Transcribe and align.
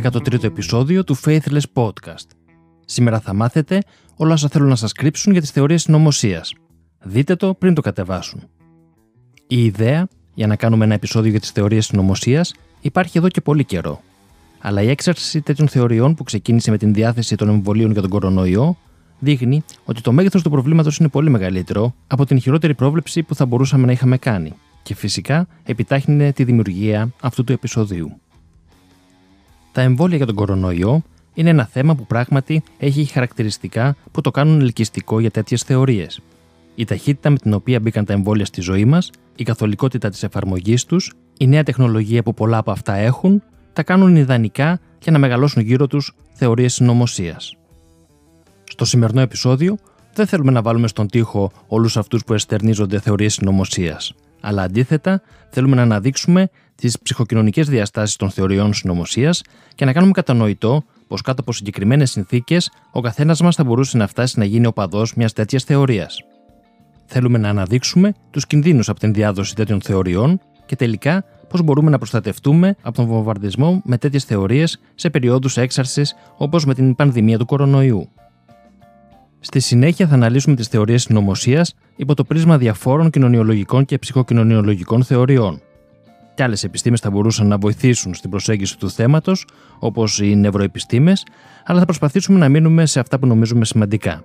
Είναι 0.00 0.10
το 0.10 0.20
13ο 0.24 0.44
επεισόδιο 0.44 1.04
του 1.04 1.16
Faithless 1.24 1.62
Podcast. 1.72 2.26
Σήμερα 2.84 3.20
θα 3.20 3.34
μάθετε 3.34 3.82
όλα 4.16 4.32
όσα 4.32 4.48
θέλουν 4.48 4.68
να 4.68 4.76
σας 4.76 4.92
κρύψουν 4.92 5.32
για 5.32 5.40
τις 5.40 5.50
θεωρίες 5.50 5.82
συνωμοσίας. 5.82 6.54
Δείτε 7.02 7.36
το 7.36 7.54
πριν 7.54 7.74
το 7.74 7.80
κατεβάσουν. 7.80 8.40
Η 9.46 9.64
ιδέα 9.64 10.08
για 10.34 10.46
να 10.46 10.56
κάνουμε 10.56 10.84
ένα 10.84 10.94
επεισόδιο 10.94 11.30
για 11.30 11.40
τις 11.40 11.50
θεωρίες 11.50 11.86
συνωμοσίας 11.86 12.54
υπάρχει 12.80 13.18
εδώ 13.18 13.28
και 13.28 13.40
πολύ 13.40 13.64
καιρό. 13.64 14.00
Αλλά 14.60 14.82
η 14.82 14.88
έξαρση 14.88 15.40
τέτοιων 15.40 15.68
θεωριών 15.68 16.14
που 16.14 16.22
ξεκίνησε 16.22 16.70
με 16.70 16.76
την 16.76 16.94
διάθεση 16.94 17.36
των 17.36 17.48
εμβολίων 17.48 17.90
για 17.90 18.00
τον 18.00 18.10
κορονοϊό 18.10 18.76
δείχνει 19.18 19.64
ότι 19.84 20.00
το 20.00 20.12
μέγεθος 20.12 20.42
του 20.42 20.50
προβλήματος 20.50 20.96
είναι 20.96 21.08
πολύ 21.08 21.30
μεγαλύτερο 21.30 21.94
από 22.06 22.26
την 22.26 22.40
χειρότερη 22.40 22.74
πρόβλεψη 22.74 23.22
που 23.22 23.34
θα 23.34 23.46
μπορούσαμε 23.46 23.86
να 23.86 23.92
είχαμε 23.92 24.16
κάνει 24.16 24.52
και 24.82 24.94
φυσικά 24.94 25.46
επιτάχυνε 25.64 26.32
τη 26.32 26.44
δημιουργία 26.44 27.12
αυτού 27.20 27.44
του 27.44 27.52
επεισοδίου. 27.52 28.20
Τα 29.72 29.80
εμβόλια 29.80 30.16
για 30.16 30.26
τον 30.26 30.34
κορονοϊό 30.34 31.02
είναι 31.34 31.50
ένα 31.50 31.64
θέμα 31.64 31.94
που 31.94 32.06
πράγματι 32.06 32.62
έχει 32.78 33.04
χαρακτηριστικά 33.04 33.96
που 34.12 34.20
το 34.20 34.30
κάνουν 34.30 34.60
ελκυστικό 34.60 35.20
για 35.20 35.30
τέτοιες 35.30 35.62
θεωρίες. 35.62 36.20
Η 36.74 36.84
ταχύτητα 36.84 37.30
με 37.30 37.36
την 37.36 37.52
οποία 37.52 37.80
μπήκαν 37.80 38.04
τα 38.04 38.12
εμβόλια 38.12 38.44
στη 38.44 38.60
ζωή 38.60 38.84
μας, 38.84 39.10
η 39.36 39.42
καθολικότητα 39.42 40.08
της 40.08 40.22
εφαρμογής 40.22 40.84
τους, 40.84 41.12
η 41.38 41.46
νέα 41.46 41.62
τεχνολογία 41.62 42.22
που 42.22 42.34
πολλά 42.34 42.58
από 42.58 42.70
αυτά 42.70 42.94
έχουν, 42.94 43.42
τα 43.72 43.82
κάνουν 43.82 44.16
ιδανικά 44.16 44.80
για 45.02 45.12
να 45.12 45.18
μεγαλώσουν 45.18 45.62
γύρω 45.62 45.86
τους 45.86 46.14
θεωρίες 46.32 46.74
συνωμοσίας. 46.74 47.56
Στο 48.64 48.84
σημερινό 48.84 49.20
επεισόδιο 49.20 49.76
δεν 50.14 50.26
θέλουμε 50.26 50.52
να 50.52 50.62
βάλουμε 50.62 50.88
στον 50.88 51.08
τοίχο 51.08 51.52
όλους 51.66 51.96
αυτούς 51.96 52.24
που 52.24 52.34
εστερνίζονται 52.34 53.00
θεωρίες 53.00 53.32
συνωμοσίας, 53.32 54.14
αλλά 54.40 54.62
αντίθετα 54.62 55.22
θέλουμε 55.50 55.76
να 55.76 55.82
αναδείξουμε 55.82 56.50
τις 56.80 56.98
ψυχοκοινωνικές 56.98 57.68
διαστάσεις 57.68 58.16
των 58.16 58.30
θεωριών 58.30 58.74
συνωμοσίας 58.74 59.42
και 59.74 59.84
να 59.84 59.92
κάνουμε 59.92 60.12
κατανοητό 60.12 60.84
πως 61.08 61.20
κάτω 61.22 61.40
από 61.40 61.52
συγκεκριμένες 61.52 62.10
συνθήκες 62.10 62.70
ο 62.92 63.00
καθένας 63.00 63.40
μας 63.40 63.56
θα 63.56 63.64
μπορούσε 63.64 63.96
να 63.96 64.06
φτάσει 64.06 64.38
να 64.38 64.44
γίνει 64.44 64.66
οπαδό 64.66 65.06
μιας 65.16 65.32
τέτοιας 65.32 65.64
θεωρίας. 65.64 66.24
Θέλουμε 67.06 67.38
να 67.38 67.48
αναδείξουμε 67.48 68.14
τους 68.30 68.46
κινδύνους 68.46 68.88
από 68.88 69.00
την 69.00 69.12
διάδοση 69.12 69.54
τέτοιων 69.54 69.80
θεωριών 69.80 70.40
και 70.66 70.76
τελικά 70.76 71.24
πώς 71.48 71.62
μπορούμε 71.62 71.90
να 71.90 71.98
προστατευτούμε 71.98 72.76
από 72.82 72.96
τον 72.96 73.06
βομβαρδισμό 73.06 73.82
με 73.84 73.98
τέτοιες 73.98 74.24
θεωρίες 74.24 74.80
σε 74.94 75.10
περιόδους 75.10 75.56
έξαρσης 75.56 76.14
όπως 76.36 76.64
με 76.64 76.74
την 76.74 76.94
πανδημία 76.94 77.38
του 77.38 77.46
κορονοϊού. 77.46 78.08
Στη 79.40 79.60
συνέχεια 79.60 80.06
θα 80.06 80.14
αναλύσουμε 80.14 80.56
τις 80.56 80.68
θεωρίες 80.68 81.02
συνωμοσίας 81.02 81.74
υπό 81.96 82.14
το 82.14 82.24
πρίσμα 82.24 82.58
διαφόρων 82.58 83.10
κοινωνιολογικών 83.10 83.84
και 83.84 83.98
ψυχοκοινωνιολογικών 83.98 85.04
θεωριών. 85.04 85.62
Κι 86.40 86.46
άλλες 86.46 86.64
επιστήμες 86.64 87.00
θα 87.00 87.10
μπορούσαν 87.10 87.46
να 87.46 87.58
βοηθήσουν 87.58 88.14
στην 88.14 88.30
προσέγγιση 88.30 88.78
του 88.78 88.90
θέματος, 88.90 89.46
όπως 89.78 90.20
οι 90.20 90.36
νευροεπιστήμες, 90.36 91.26
αλλά 91.64 91.78
θα 91.78 91.84
προσπαθήσουμε 91.84 92.38
να 92.38 92.48
μείνουμε 92.48 92.86
σε 92.86 93.00
αυτά 93.00 93.18
που 93.18 93.26
νομίζουμε 93.26 93.64
σημαντικά. 93.64 94.24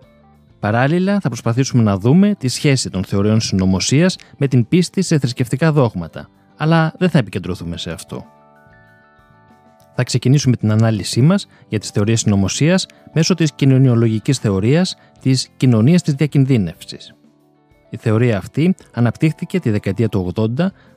Παράλληλα, 0.60 1.20
θα 1.20 1.28
προσπαθήσουμε 1.28 1.84
να 1.84 1.98
δούμε 1.98 2.36
τη 2.36 2.48
σχέση 2.48 2.90
των 2.90 3.04
θεωριών 3.04 3.40
συνωμοσίας 3.42 4.16
με 4.38 4.48
την 4.48 4.68
πίστη 4.68 5.02
σε 5.02 5.20
θρησκευτικά 5.20 5.72
δόγματα, 5.72 6.30
αλλά 6.58 6.94
δεν 6.98 7.10
θα 7.10 7.18
επικεντρωθούμε 7.18 7.78
σε 7.78 7.92
αυτό. 7.92 8.26
Θα 9.96 10.04
ξεκινήσουμε 10.04 10.56
την 10.56 10.72
ανάλυσή 10.72 11.22
μας 11.22 11.48
για 11.68 11.80
τις 11.80 11.90
θεωρίες 11.90 12.20
συνωμοσίας 12.20 12.86
μέσω 13.14 13.34
της 13.34 13.54
κοινωνιολογικής 13.54 14.38
θεωρίας 14.38 14.96
της 15.22 15.50
κοινωνίας 15.58 16.02
της 16.02 16.14
διακινδύνευσης. 16.14 17.16
Η 17.96 17.98
θεωρία 17.98 18.38
αυτή 18.38 18.76
αναπτύχθηκε 18.94 19.60
τη 19.60 19.70
δεκαετία 19.70 20.10
του 20.10 20.32
80 20.36 20.48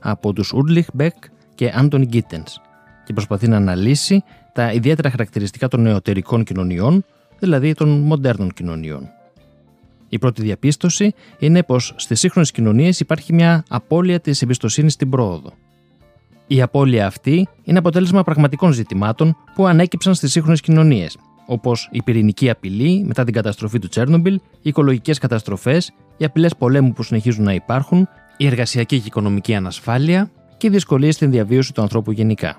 από 0.01 0.33
τους 0.33 0.53
Ουρλιχ 0.53 0.87
Μπεκ 0.93 1.15
και 1.55 1.73
Άντων 1.75 2.03
Γκίτενς 2.05 2.61
και 3.05 3.13
προσπαθεί 3.13 3.49
να 3.49 3.57
αναλύσει 3.57 4.23
τα 4.53 4.73
ιδιαίτερα 4.73 5.11
χαρακτηριστικά 5.11 5.69
των 5.69 5.81
νεωτερικών 5.81 6.45
κοινωνιών, 6.45 7.05
δηλαδή 7.39 7.75
των 7.75 7.89
μοντέρνων 7.89 8.53
κοινωνιών. 8.53 9.09
Η 10.09 10.19
πρώτη 10.19 10.43
διαπίστωση 10.43 11.15
είναι 11.39 11.63
πως 11.63 11.95
στις 11.97 12.21
σύγχρονες 12.21 12.51
κοινωνίες 12.51 13.01
υπάρχει 13.01 13.33
μια 13.33 13.65
απώλεια 13.69 14.21
της 14.21 14.43
εμπιστοσύνης 14.43 14.93
στην 14.93 15.11
πρόοδο. 15.11 15.53
Η 16.47 16.63
απώλεια 16.63 17.07
αυτή 17.07 17.49
είναι 17.65 17.79
αποτέλεσμα 17.79 18.23
πραγματικών 18.23 18.73
ζητημάτων 18.73 19.37
που 19.55 19.67
ανέκυψαν 19.67 20.15
στις 20.15 20.33
σύγχρονες 20.33 20.61
κοινωνίες, 20.61 21.19
όπως 21.47 21.89
η 21.93 22.03
πυρηνική 22.03 22.51
απειλή 22.51 23.05
μετά 23.05 23.25
την 23.25 23.35
καταστροφή 23.35 23.79
του 23.79 23.89
Τσέρνομπιλ, 23.89 24.35
οι 24.35 24.41
οικολογικές 24.63 25.19
καταστροφές, 25.19 25.93
οι 26.19 26.25
απειλές 26.25 26.57
πολέμου 26.57 26.93
που 26.93 27.03
συνεχίζουν 27.03 27.45
να 27.45 27.55
υπάρχουν, 27.55 28.09
η 28.37 28.47
εργασιακή 28.47 28.99
και 29.01 29.07
οικονομική 29.07 29.55
ανασφάλεια 29.55 30.31
και 30.57 30.67
οι 30.67 30.71
δυσκολίες 30.71 31.15
στην 31.15 31.31
διαβίωση 31.31 31.73
του 31.73 31.83
ανθρώπου 31.83 32.13
γενικά. 32.13 32.57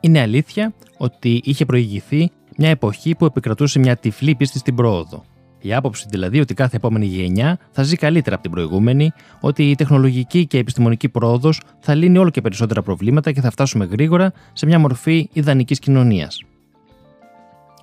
Είναι 0.00 0.20
αλήθεια 0.20 0.74
ότι 0.96 1.40
είχε 1.44 1.64
προηγηθεί 1.64 2.30
μια 2.56 2.68
εποχή 2.68 3.14
που 3.14 3.24
επικρατούσε 3.24 3.78
μια 3.78 3.96
τυφλή 3.96 4.34
πίστη 4.34 4.58
στην 4.58 4.74
πρόοδο. 4.74 5.24
Η 5.60 5.74
άποψη 5.74 6.06
δηλαδή 6.10 6.40
ότι 6.40 6.54
κάθε 6.54 6.76
επόμενη 6.76 7.06
γενιά 7.06 7.58
θα 7.70 7.82
ζει 7.82 7.96
καλύτερα 7.96 8.34
από 8.34 8.44
την 8.44 8.52
προηγούμενη, 8.52 9.12
ότι 9.40 9.70
η 9.70 9.74
τεχνολογική 9.74 10.46
και 10.46 10.56
η 10.56 10.60
επιστημονική 10.60 11.08
πρόοδος 11.08 11.60
θα 11.80 11.94
λύνει 11.94 12.18
όλο 12.18 12.30
και 12.30 12.40
περισσότερα 12.40 12.82
προβλήματα 12.82 13.32
και 13.32 13.40
θα 13.40 13.50
φτάσουμε 13.50 13.84
γρήγορα 13.84 14.32
σε 14.52 14.66
μια 14.66 14.78
μορφή 14.78 15.28
ιδανικής 15.32 15.78
κοινωνίας. 15.78 16.42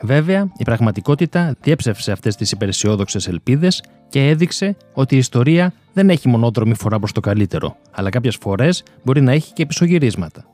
Βέβαια, 0.01 0.51
η 0.57 0.63
πραγματικότητα 0.63 1.55
διέψευσε 1.61 2.11
αυτές 2.11 2.35
τις 2.35 2.51
υπεραισιόδοξες 2.51 3.27
ελπίδες 3.27 3.83
και 4.09 4.27
έδειξε 4.27 4.75
ότι 4.93 5.15
η 5.15 5.17
ιστορία 5.17 5.73
δεν 5.93 6.09
έχει 6.09 6.27
μονόδρομη 6.27 6.73
φορά 6.75 6.99
προς 6.99 7.11
το 7.11 7.19
καλύτερο, 7.19 7.77
αλλά 7.91 8.09
κάποιες 8.09 8.37
φορές 8.41 8.83
μπορεί 9.03 9.21
να 9.21 9.31
έχει 9.31 9.53
και 9.53 9.65
πισωγυρίσματα. 9.65 10.45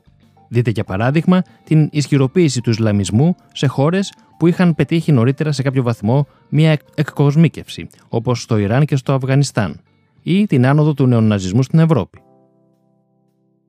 Δείτε 0.47 0.69
για 0.69 0.83
παράδειγμα 0.83 1.41
την 1.63 1.89
ισχυροποίηση 1.91 2.61
του 2.61 2.69
Ισλαμισμού 2.69 3.35
σε 3.53 3.67
χώρες 3.67 4.13
που 4.38 4.47
είχαν 4.47 4.75
πετύχει 4.75 5.11
νωρίτερα 5.11 5.51
σε 5.51 5.62
κάποιο 5.62 5.83
βαθμό 5.83 6.27
μια 6.50 6.77
εκκοσμίκευση, 6.95 7.88
όπως 8.09 8.41
στο 8.41 8.57
Ιράν 8.57 8.85
και 8.85 8.95
στο 8.95 9.13
Αφγανιστάν, 9.13 9.79
ή 10.23 10.45
την 10.45 10.66
άνοδο 10.66 10.94
του 10.94 11.07
νεοναζισμού 11.07 11.63
στην 11.63 11.79
Ευρώπη. 11.79 12.19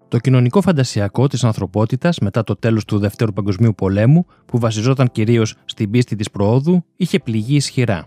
Το 0.09 0.19
κοινωνικό 0.19 0.61
φαντασιακό 0.61 1.27
της 1.27 1.45
ανθρωπότητας 1.45 2.19
μετά 2.19 2.45
το 2.45 2.57
τέλος 2.57 2.85
του 2.85 2.99
Δευτέρου 2.99 3.33
Παγκοσμίου 3.33 3.75
Πολέμου, 3.75 4.27
που 4.47 4.59
βασιζόταν 4.59 5.11
κυρίως 5.13 5.55
στην 5.65 5.91
πίστη 5.91 6.17
της 6.17 6.31
προόδου, 6.31 6.85
είχε 6.97 7.19
πληγεί 7.19 7.57
ισχυρά. 7.57 8.07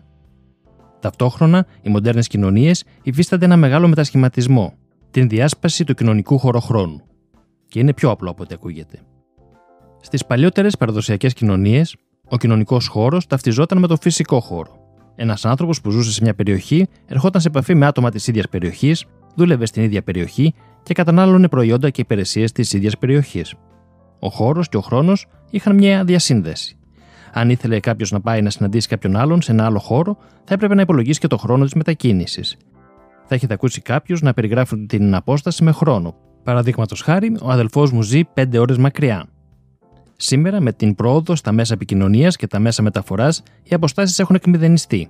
Ταυτόχρονα, 1.00 1.66
οι 1.82 1.90
μοντέρνες 1.90 2.28
κοινωνίες 2.28 2.84
υφίστανται 3.04 3.46
ένα 3.46 3.58
μεγάλο 3.58 3.88
μετασχηματισμό, 3.88 4.74
την 5.12 5.30
διάσπαση 5.30 5.84
του 5.84 5.94
κοινωνικού 5.94 6.38
χωροχρόνου. 6.38 7.02
Και 7.68 7.80
είναι 7.80 7.94
πιο 7.94 8.10
απλό 8.10 8.30
από 8.30 8.44
ό,τι 8.44 8.54
ακούγεται. 8.54 9.00
Στις 10.02 10.26
παλιότερες 10.26 10.78
παραδοσιακές 10.78 11.34
κοινωνίες, 11.34 11.96
ο 12.30 12.38
κοινωνικός 12.38 12.88
χώρος 12.88 13.28
ταυτιζόταν 13.28 13.78
με 13.78 13.88
το 13.88 13.98
φυσικό 14.02 14.40
χώρο. 14.40 14.78
Ένας 15.16 15.46
άνθρωπος 15.46 15.82
που 15.82 15.90
ζούσε 15.90 16.12
σε 16.12 16.24
μια 16.24 16.34
περιοχή 16.34 16.88
ερχόταν 17.06 17.42
σε 17.42 17.48
επαφή 17.48 17.76
με 17.76 17.86
άτομα 17.86 18.10
της 18.10 18.28
ίδιας 18.28 18.50
περιοχής, 18.50 19.06
δούλευε 19.40 19.66
στην 19.66 19.84
ίδια 19.84 20.02
περιοχή 20.02 20.54
και 20.84 20.94
κατανάλωνε 20.94 21.48
προϊόντα 21.48 21.90
και 21.90 22.02
υπηρεσίες 22.02 22.52
της 22.52 22.74
ίδιας 22.74 22.98
περιοχής. 22.98 23.56
Ο 24.20 24.30
χώρος 24.30 24.70
και 24.70 24.78
ο 24.78 24.82
χρόνος 24.82 25.26
είχαν 25.50 25.76
μια 25.76 26.04
διασύνδεση. 26.04 26.78
Αν 27.34 27.50
ήθελε 27.50 27.80
κάποιος 27.80 28.12
να 28.12 28.22
πάει 28.22 28.42
να 28.42 28.50
συναντήσει 28.50 28.88
κάποιον 28.88 29.16
άλλον 29.16 29.42
σε 29.42 29.52
ένα 29.52 29.66
άλλο 29.66 29.80
χώρο, 29.80 30.18
θα 30.44 30.54
έπρεπε 30.54 30.76
να 30.76 30.82
υπολογίσει 30.82 31.20
και 31.20 31.28
το 31.28 31.38
χρόνο 31.38 31.64
της 31.64 31.74
μετακίνησης. 31.74 32.58
Θα 33.26 33.36
έχετε 33.36 33.54
ακούσει 33.54 33.82
κάποιος 33.82 34.22
να 34.22 34.34
περιγράφει 34.34 34.86
την 34.86 35.16
απόσταση 35.16 35.64
με 35.64 35.72
χρόνο. 35.72 36.16
Παραδείγματος 36.44 37.02
χάρη, 37.02 37.38
ο 37.42 37.50
αδελφός 37.50 37.92
μου 37.92 38.02
ζει 38.02 38.22
5 38.34 38.60
ώρες 38.60 38.78
μακριά. 38.78 39.26
Σήμερα, 40.16 40.62
με 40.62 40.74
την 40.74 40.96
πρόοδο 40.96 41.36
στα 41.36 41.52
μέσα 41.52 41.74
επικοινωνίας 41.74 42.36
και 42.36 42.48
τα 42.48 42.60
μέσα 42.60 42.82
μεταφοράς, 42.82 43.44
οι 43.64 43.76
αποστάσεις 43.76 44.20
έχουν 44.20 44.36
εκμηδενιστεί. 44.36 45.10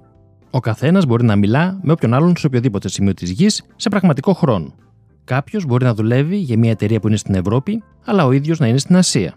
Ο 0.51 0.59
καθένας 0.59 1.05
μπορεί 1.05 1.25
να 1.25 1.35
μιλά 1.35 1.79
με 1.81 1.91
όποιον 1.91 2.13
άλλον 2.13 2.37
σε 2.37 2.47
οποιοδήποτε 2.47 2.89
σημείο 2.89 3.13
της 3.13 3.29
γης 3.29 3.63
σε 3.75 3.89
πραγματικό 3.89 4.33
χρόνο. 4.33 4.73
Κάποιος 5.23 5.65
μπορεί 5.65 5.83
να 5.83 5.93
δουλεύει 5.93 6.37
για 6.37 6.57
μια 6.57 6.71
εταιρεία 6.71 6.99
που 6.99 7.07
είναι 7.07 7.17
στην 7.17 7.35
Ευρώπη, 7.35 7.83
αλλά 8.05 8.25
ο 8.25 8.31
ίδιος 8.31 8.59
να 8.59 8.67
είναι 8.67 8.77
στην 8.77 8.95
Ασία. 8.95 9.33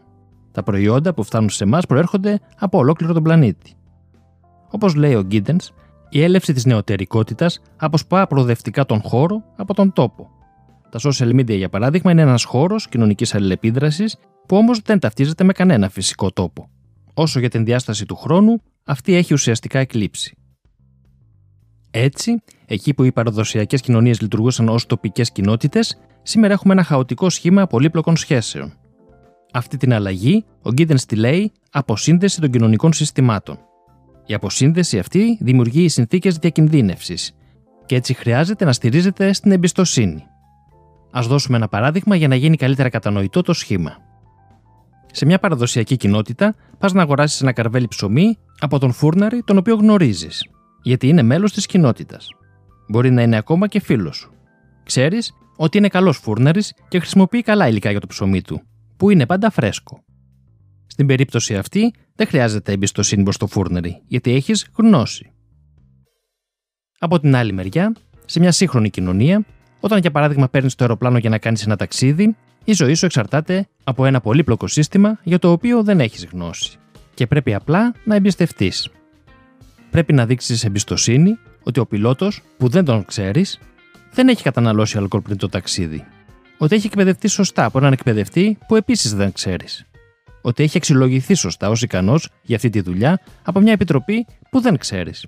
Τα 0.53 0.62
προϊόντα 0.62 1.14
που 1.14 1.23
φτάνουν 1.23 1.50
σε 1.50 1.64
εμάς 1.64 1.87
προέρχονται 1.87 2.41
από 2.59 2.79
ολόκληρο 2.79 3.12
τον 3.12 3.23
πλανήτη. 3.23 3.73
Όπως 4.70 4.94
λέει 4.94 5.14
ο 5.14 5.23
Γκίντεν, 5.23 5.56
η 6.11 6.23
έλευση 6.23 6.53
της 6.53 6.64
νεωτερικότητας 6.64 7.61
αποσπά 7.76 8.26
προοδευτικά 8.26 8.87
τον 8.87 9.00
χώρο 9.03 9.43
από 9.56 9.75
τον 9.75 9.93
τόπο. 9.93 10.31
Τα 10.91 10.99
social 11.03 11.35
media, 11.35 11.56
για 11.56 11.69
παράδειγμα, 11.69 12.11
είναι 12.11 12.23
ένας 12.23 12.44
χώρος 12.44 12.88
κοινωνικής 12.88 13.35
αλληλεπίδρασης 13.35 14.17
που 14.47 14.56
όμως 14.56 14.81
δεν 14.81 14.99
ταυτίζεται 14.99 15.44
με 15.44 15.53
κανένα 15.53 15.88
φυσικό 15.88 16.31
τόπο. 16.31 16.69
Όσο 17.14 17.41
για 17.41 17.49
την 17.49 17.64
διάσταση 17.64 18.06
του 18.06 18.17
χρόνου, 18.17 18.62
αυτή 18.85 19.14
έχει 19.14 19.32
ουσιαστικά 19.32 19.79
εκλείψει. 19.79 20.37
Έτσι, 21.94 22.42
εκεί 22.66 22.94
που 22.94 23.04
οι 23.04 23.12
παραδοσιακές 23.12 23.80
κοινωνίες 23.80 24.20
λειτουργούσαν 24.20 24.68
ως 24.68 24.86
τοπικές 24.86 25.32
κοινότητες, 25.32 25.98
σήμερα 26.22 26.52
έχουμε 26.52 26.72
ένα 26.72 26.82
χαοτικό 26.82 27.30
σχήμα 27.30 27.66
πολύπλοκων 27.66 28.16
σχέσεων. 28.16 28.72
Αυτή 29.52 29.76
την 29.76 29.92
αλλαγή, 29.92 30.44
ο 30.62 30.70
Γκίτεν 30.72 30.96
τη 31.06 31.16
λέει 31.16 31.52
αποσύνδεση 31.70 32.40
των 32.40 32.50
κοινωνικών 32.50 32.92
συστημάτων. 32.92 33.58
Η 34.26 34.34
αποσύνδεση 34.34 34.98
αυτή 34.98 35.38
δημιουργεί 35.40 35.88
συνθήκες 35.88 36.36
διακινδύνευσης 36.36 37.34
και 37.86 37.94
έτσι 37.94 38.14
χρειάζεται 38.14 38.64
να 38.64 38.72
στηρίζεται 38.72 39.32
στην 39.32 39.52
εμπιστοσύνη. 39.52 40.24
Α 41.10 41.20
δώσουμε 41.22 41.56
ένα 41.56 41.68
παράδειγμα 41.68 42.16
για 42.16 42.28
να 42.28 42.34
γίνει 42.34 42.56
καλύτερα 42.56 42.88
κατανοητό 42.88 43.42
το 43.42 43.52
σχήμα. 43.52 43.96
Σε 45.12 45.26
μια 45.26 45.38
παραδοσιακή 45.38 45.96
κοινότητα, 45.96 46.54
πας 46.78 46.92
να 46.92 47.02
αγοράσεις 47.02 47.40
ένα 47.40 47.52
καρβέλι 47.52 47.88
ψωμί 47.88 48.38
από 48.58 48.78
τον 48.78 48.92
φούρναρη 48.92 49.42
τον 49.42 49.58
οποίο 49.58 49.74
γνωρίζεις, 49.74 50.46
γιατί 50.82 51.08
είναι 51.08 51.23
μέλος 51.23 51.52
της 51.52 51.67
κοινότητας. 51.67 52.29
Μπορεί 52.88 53.11
να 53.11 53.23
είναι 53.23 53.37
ακόμα 53.37 53.69
και 53.69 53.81
φίλος 53.81 54.17
σου. 54.17 54.32
Ξέρεις 54.84 55.32
ότι 55.56 55.79
είναι 55.79 55.88
καλός 55.88 56.17
φούρναρη 56.17 56.62
και 56.88 56.99
χρησιμοποιεί 56.99 57.43
καλά 57.43 57.69
υλικά 57.69 57.90
για 57.90 58.00
το 58.00 58.06
ψωμί 58.06 58.43
του, 58.43 58.62
που 58.96 59.11
είναι 59.11 59.26
πάντα 59.26 59.50
φρέσκο. 59.50 60.05
Στην 60.87 61.06
περίπτωση 61.06 61.56
αυτή, 61.56 61.94
δεν 62.14 62.26
χρειάζεται 62.26 62.73
εμπιστοσύνη 62.73 63.23
προς 63.23 63.37
το 63.37 63.46
φούρναρη, 63.46 64.02
γιατί 64.06 64.32
έχεις 64.32 64.70
γνώση. 64.76 65.32
Από 66.99 67.20
την 67.20 67.37
άλλη 67.37 67.52
μεριά, 67.52 67.94
σε 68.25 68.40
μια 68.40 68.52
σύγχρονη 68.52 68.90
κοινωνία, 68.90 69.44
όταν 69.81 69.99
για 69.99 70.11
παράδειγμα 70.11 70.49
παίρνεις 70.49 70.75
το 70.75 70.85
αεροπλάνο 70.85 71.19
για 71.19 71.31
να 71.31 71.38
κάνεις 71.38 71.64
ένα 71.64 71.76
ταξίδι, 71.76 72.37
η 72.64 72.73
ζωή 72.73 72.94
σου 72.94 73.05
εξαρτάται 73.05 73.69
από 73.85 74.06
ένα 74.06 74.20
πολύπλοκο 74.20 74.67
σύστημα 74.67 75.19
για 75.23 75.38
το 75.38 75.50
οποίο 75.50 75.82
δεν 75.82 76.00
έχεις 76.00 76.25
γνώση 76.25 76.76
και 77.14 77.26
πρέπει 77.26 77.55
απλά 77.55 77.94
να 78.05 78.14
εμπιστευτείς. 78.14 78.90
Πρέπει 79.92 80.12
να 80.12 80.26
δείξεις 80.26 80.64
εμπιστοσύνη 80.64 81.38
ότι 81.62 81.80
ο 81.80 81.86
πιλότος 81.86 82.42
που 82.56 82.68
δεν 82.68 82.84
τον 82.84 83.04
ξέρεις 83.04 83.58
δεν 84.12 84.28
έχει 84.28 84.42
καταναλώσει 84.42 84.98
αλκοόλ 84.98 85.22
πριν 85.22 85.36
το 85.36 85.48
ταξίδι. 85.48 86.04
Ότι 86.58 86.74
έχει 86.74 86.86
εκπαιδευτεί 86.86 87.28
σωστά 87.28 87.64
από 87.64 87.78
έναν 87.78 87.92
εκπαιδευτή 87.92 88.58
που 88.66 88.76
επίσης 88.76 89.14
δεν 89.14 89.32
ξέρεις. 89.32 89.86
Ότι 90.42 90.62
έχει 90.62 90.76
αξιολογηθεί 90.76 91.34
σωστά 91.34 91.68
ως 91.68 91.82
ικανός 91.82 92.28
για 92.42 92.56
αυτή 92.56 92.70
τη 92.70 92.80
δουλειά 92.80 93.20
από 93.42 93.60
μια 93.60 93.72
επιτροπή 93.72 94.26
που 94.50 94.60
δεν 94.60 94.78
ξέρεις. 94.78 95.26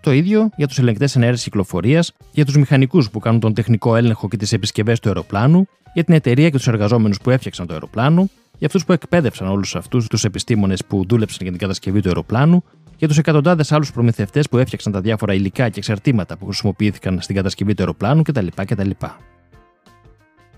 Το 0.00 0.12
ίδιο 0.12 0.50
για 0.56 0.66
τους 0.66 0.78
ελεγκτές 0.78 1.16
ενέργειας 1.16 1.42
κυκλοφορίας, 1.42 2.12
για 2.32 2.44
τους 2.44 2.56
μηχανικούς 2.56 3.10
που 3.10 3.18
κάνουν 3.18 3.40
τον 3.40 3.54
τεχνικό 3.54 3.96
έλεγχο 3.96 4.28
και 4.28 4.36
τις 4.36 4.52
επισκευές 4.52 5.00
του 5.00 5.08
αεροπλάνου, 5.08 5.66
για 5.94 6.04
την 6.04 6.14
εταιρεία 6.14 6.50
και 6.50 6.56
τους 6.56 6.68
εργαζόμενους 6.68 7.18
που 7.18 7.30
έφτιαξαν 7.30 7.66
το 7.66 7.72
αεροπλάνο, 7.72 8.28
για 8.58 8.66
αυτούς 8.66 8.84
που 8.84 8.92
εκπαίδευσαν 8.92 9.48
όλους 9.48 9.76
αυτούς 9.76 10.06
τους 10.06 10.24
επιστήμονες 10.24 10.84
που 10.84 11.04
δούλεψαν 11.08 11.38
για 11.40 11.50
την 11.50 11.60
κατασκευή 11.60 12.00
του 12.00 12.08
αεροπλάνου, 12.08 12.64
για 13.04 13.12
τους 13.12 13.22
εκατοντάδες 13.22 13.72
άλλους 13.72 13.92
προμηθευτές 13.92 14.48
που 14.48 14.58
έφτιαξαν 14.58 14.92
τα 14.92 15.00
διάφορα 15.00 15.34
υλικά 15.34 15.68
και 15.68 15.78
εξαρτήματα 15.78 16.36
που 16.36 16.44
χρησιμοποιήθηκαν 16.44 17.20
στην 17.20 17.34
κατασκευή 17.34 17.74
του 17.74 17.82
αεροπλάνου 17.82 18.22
κτλ. 18.22 18.46
κτλ. 18.54 18.90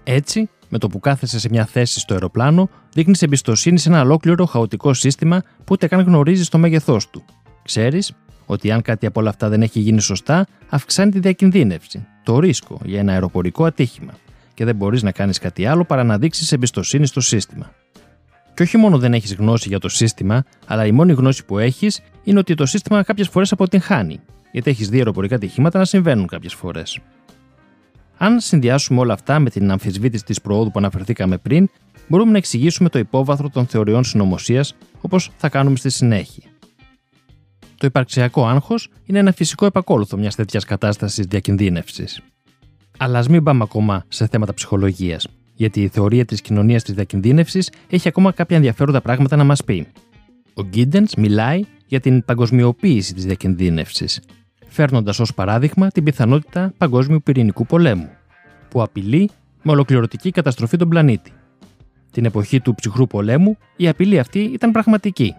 Έτσι, 0.04 0.48
με 0.68 0.78
το 0.78 0.88
που 0.88 1.00
κάθεσαι 1.00 1.38
σε 1.38 1.48
μια 1.48 1.64
θέση 1.66 2.00
στο 2.00 2.14
αεροπλάνο, 2.14 2.68
δείχνεις 2.92 3.22
εμπιστοσύνη 3.22 3.78
σε 3.78 3.88
ένα 3.88 4.00
ολόκληρο 4.00 4.44
χαοτικό 4.44 4.94
σύστημα 4.94 5.40
που 5.40 5.64
ούτε 5.70 5.86
καν 5.86 6.00
γνωρίζεις 6.00 6.48
το 6.48 6.58
μέγεθός 6.58 7.10
του. 7.10 7.24
Ξέρεις 7.62 8.12
ότι 8.46 8.70
αν 8.70 8.82
κάτι 8.82 9.06
από 9.06 9.20
όλα 9.20 9.30
αυτά 9.30 9.48
δεν 9.48 9.62
έχει 9.62 9.80
γίνει 9.80 10.00
σωστά, 10.00 10.46
αυξάνει 10.68 11.10
τη 11.10 11.18
διακινδύνευση, 11.18 12.06
το 12.22 12.38
ρίσκο 12.38 12.80
για 12.84 12.98
ένα 12.98 13.12
αεροπορικό 13.12 13.64
ατύχημα 13.64 14.12
και 14.54 14.64
δεν 14.64 14.76
μπορείς 14.76 15.02
να 15.02 15.10
κάνεις 15.12 15.38
κάτι 15.38 15.66
άλλο 15.66 15.84
παρά 15.84 16.04
να 16.04 16.18
δείξεις 16.18 16.52
εμπιστοσύνη 16.52 17.06
στο 17.06 17.20
σύστημα. 17.20 17.72
Και 18.56 18.62
όχι 18.62 18.76
μόνο 18.76 18.98
δεν 18.98 19.14
έχεις 19.14 19.34
γνώση 19.34 19.68
για 19.68 19.78
το 19.78 19.88
σύστημα, 19.88 20.44
αλλά 20.66 20.86
η 20.86 20.92
μόνη 20.92 21.12
γνώση 21.12 21.44
που 21.44 21.58
έχεις 21.58 22.00
είναι 22.24 22.38
ότι 22.38 22.54
το 22.54 22.66
σύστημα 22.66 23.02
κάποιες 23.02 23.28
φορές 23.28 23.52
αποτυγχάνει, 23.52 24.20
γιατί 24.52 24.70
έχεις 24.70 24.88
δει 24.88 24.96
αεροπορικά 24.96 25.34
ατυχήματα 25.34 25.78
να 25.78 25.84
συμβαίνουν 25.84 26.26
κάποιες 26.26 26.54
φορές. 26.54 26.98
Αν 28.16 28.40
συνδυάσουμε 28.40 29.00
όλα 29.00 29.12
αυτά 29.12 29.38
με 29.38 29.50
την 29.50 29.70
αμφισβήτηση 29.70 30.24
της 30.24 30.40
προόδου 30.40 30.70
που 30.70 30.78
αναφερθήκαμε 30.78 31.38
πριν, 31.38 31.68
μπορούμε 32.08 32.30
να 32.30 32.38
εξηγήσουμε 32.38 32.88
το 32.88 32.98
υπόβαθρο 32.98 33.50
των 33.50 33.66
θεωριών 33.66 34.04
συνωμοσίας 34.04 34.74
όπως 35.00 35.30
θα 35.36 35.48
κάνουμε 35.48 35.76
στη 35.76 35.90
συνέχεια. 35.90 36.44
Το 37.76 37.86
υπαρξιακό 37.86 38.46
άγχος 38.46 38.88
είναι 39.04 39.18
ένα 39.18 39.32
φυσικό 39.32 39.66
επακόλουθο 39.66 40.16
μιας 40.16 40.34
τέτοιας 40.34 40.64
κατάστασης 40.64 41.26
διακινδύνευσης. 41.26 42.20
Αλλά 42.98 43.18
ας 43.18 43.28
μην 43.28 43.42
πάμε 43.42 43.62
ακόμα 43.62 44.04
σε 44.08 44.26
θέματα 44.26 44.54
ψυχολογίας, 44.54 45.26
γιατί 45.56 45.82
η 45.82 45.88
θεωρία 45.88 46.24
της 46.24 46.40
κοινωνίας 46.40 46.82
της 46.82 46.94
διακινδύνευσης 46.94 47.70
έχει 47.88 48.08
ακόμα 48.08 48.32
κάποια 48.32 48.56
ενδιαφέροντα 48.56 49.00
πράγματα 49.00 49.36
να 49.36 49.44
μας 49.44 49.64
πει. 49.64 49.86
Ο 50.54 50.62
Γκίντεν 50.62 51.06
μιλάει 51.16 51.62
για 51.86 52.00
την 52.00 52.24
παγκοσμιοποίηση 52.24 53.14
της 53.14 53.24
διακινδύνευσης, 53.24 54.20
φέρνοντας 54.68 55.20
ως 55.20 55.34
παράδειγμα 55.34 55.88
την 55.88 56.04
πιθανότητα 56.04 56.72
παγκόσμιου 56.78 57.20
πυρηνικού 57.22 57.66
πολέμου, 57.66 58.10
που 58.68 58.82
απειλεί 58.82 59.30
με 59.62 59.72
ολοκληρωτική 59.72 60.30
καταστροφή 60.30 60.76
τον 60.76 60.88
πλανήτη. 60.88 61.32
Την 62.10 62.24
εποχή 62.24 62.60
του 62.60 62.74
ψυχρού 62.74 63.06
πολέμου, 63.06 63.56
η 63.76 63.88
απειλή 63.88 64.18
αυτή 64.18 64.38
ήταν 64.38 64.72
πραγματική. 64.72 65.34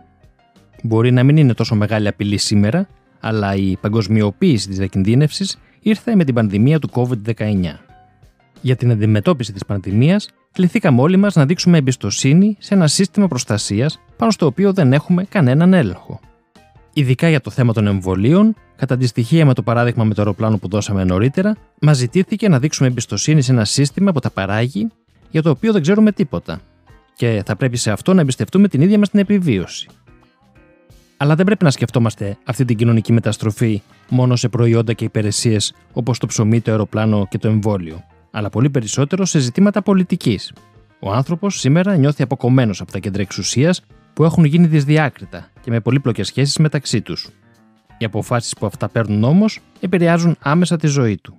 Μπορεί 0.83 1.11
να 1.11 1.23
μην 1.23 1.37
είναι 1.37 1.53
τόσο 1.53 1.75
μεγάλη 1.75 2.07
απειλή 2.07 2.37
σήμερα, 2.37 2.87
αλλά 3.19 3.55
η 3.55 3.77
παγκοσμιοποίηση 3.81 4.67
της 4.67 4.77
διακινδύνευσης 4.77 5.57
ήρθε 5.79 6.15
με 6.15 6.23
την 6.23 6.33
πανδημία 6.33 6.79
του 6.79 6.89
COVID-19. 6.93 7.86
Για 8.67 8.75
την 8.75 8.91
αντιμετώπιση 8.91 9.53
της 9.53 9.65
πανδημίας, 9.65 10.29
κληθήκαμε 10.51 11.01
όλοι 11.01 11.17
μας 11.17 11.35
να 11.35 11.45
δείξουμε 11.45 11.77
εμπιστοσύνη 11.77 12.57
σε 12.59 12.73
ένα 12.73 12.87
σύστημα 12.87 13.27
προστασίας 13.27 13.99
πάνω 14.17 14.31
στο 14.31 14.45
οποίο 14.45 14.73
δεν 14.73 14.93
έχουμε 14.93 15.23
κανέναν 15.23 15.73
έλεγχο. 15.73 16.19
Ειδικά 16.93 17.29
για 17.29 17.41
το 17.41 17.49
θέμα 17.49 17.73
των 17.73 17.87
εμβολίων, 17.87 18.55
κατά 18.75 18.93
αντιστοιχεία 18.93 19.45
με 19.45 19.53
το 19.53 19.63
παράδειγμα 19.63 20.03
με 20.03 20.13
το 20.13 20.21
αεροπλάνο 20.21 20.57
που 20.57 20.67
δώσαμε 20.67 21.03
νωρίτερα, 21.03 21.55
μας 21.81 21.97
ζητήθηκε 21.97 22.49
να 22.49 22.59
δείξουμε 22.59 22.87
εμπιστοσύνη 22.87 23.41
σε 23.41 23.51
ένα 23.51 23.65
σύστημα 23.65 24.11
που 24.11 24.19
τα 24.19 24.29
παράγει, 24.29 24.87
για 25.29 25.41
το 25.41 25.49
οποίο 25.49 25.71
δεν 25.71 25.81
ξέρουμε 25.81 26.11
τίποτα. 26.11 26.61
Και 27.15 27.43
θα 27.45 27.55
πρέπει 27.55 27.77
σε 27.77 27.91
αυτό 27.91 28.13
να 28.13 28.21
εμπιστευτούμε 28.21 28.67
την 28.67 28.81
ίδια 28.81 28.99
μας 28.99 29.09
την 29.09 29.19
επιβίωση. 29.19 29.87
Αλλά 31.17 31.35
δεν 31.35 31.45
πρέπει 31.45 31.63
να 31.63 31.71
σκεφτόμαστε 31.71 32.37
αυτή 32.43 32.65
την 32.65 32.77
κοινωνική 32.77 33.13
μεταστροφή 33.13 33.81
μόνο 34.09 34.35
σε 34.35 34.49
προϊόντα 34.49 34.93
και 34.93 35.03
υπηρεσίες 35.03 35.73
όπως 35.93 36.19
το 36.19 36.25
ψωμί, 36.25 36.61
το 36.61 36.71
αεροπλάνο 36.71 37.27
και 37.29 37.37
το 37.37 37.47
εμβόλιο, 37.47 38.03
αλλά 38.37 38.49
πολύ 38.49 38.69
περισσότερο 38.69 39.25
σε 39.25 39.39
ζητήματα 39.39 39.81
πολιτικής. 39.81 40.53
Ο 40.99 41.11
άνθρωπος 41.11 41.59
σήμερα 41.59 41.95
νιώθει 41.95 42.23
αποκομμένος 42.23 42.81
από 42.81 42.91
τα 42.91 42.99
κέντρα 42.99 43.21
εξουσίας 43.21 43.81
που 44.13 44.23
έχουν 44.23 44.43
γίνει 44.43 44.67
δυσδιάκριτα 44.67 45.49
και 45.61 45.71
με 45.71 45.79
πολύπλοκες 45.79 46.27
σχέσεις 46.27 46.57
μεταξύ 46.57 47.01
τους. 47.01 47.29
Οι 47.97 48.05
αποφάσεις 48.05 48.53
που 48.53 48.65
αυτά 48.65 48.89
παίρνουν 48.89 49.23
όμως 49.23 49.59
επηρεάζουν 49.79 50.35
άμεσα 50.39 50.77
τη 50.77 50.87
ζωή 50.87 51.17
του. 51.17 51.37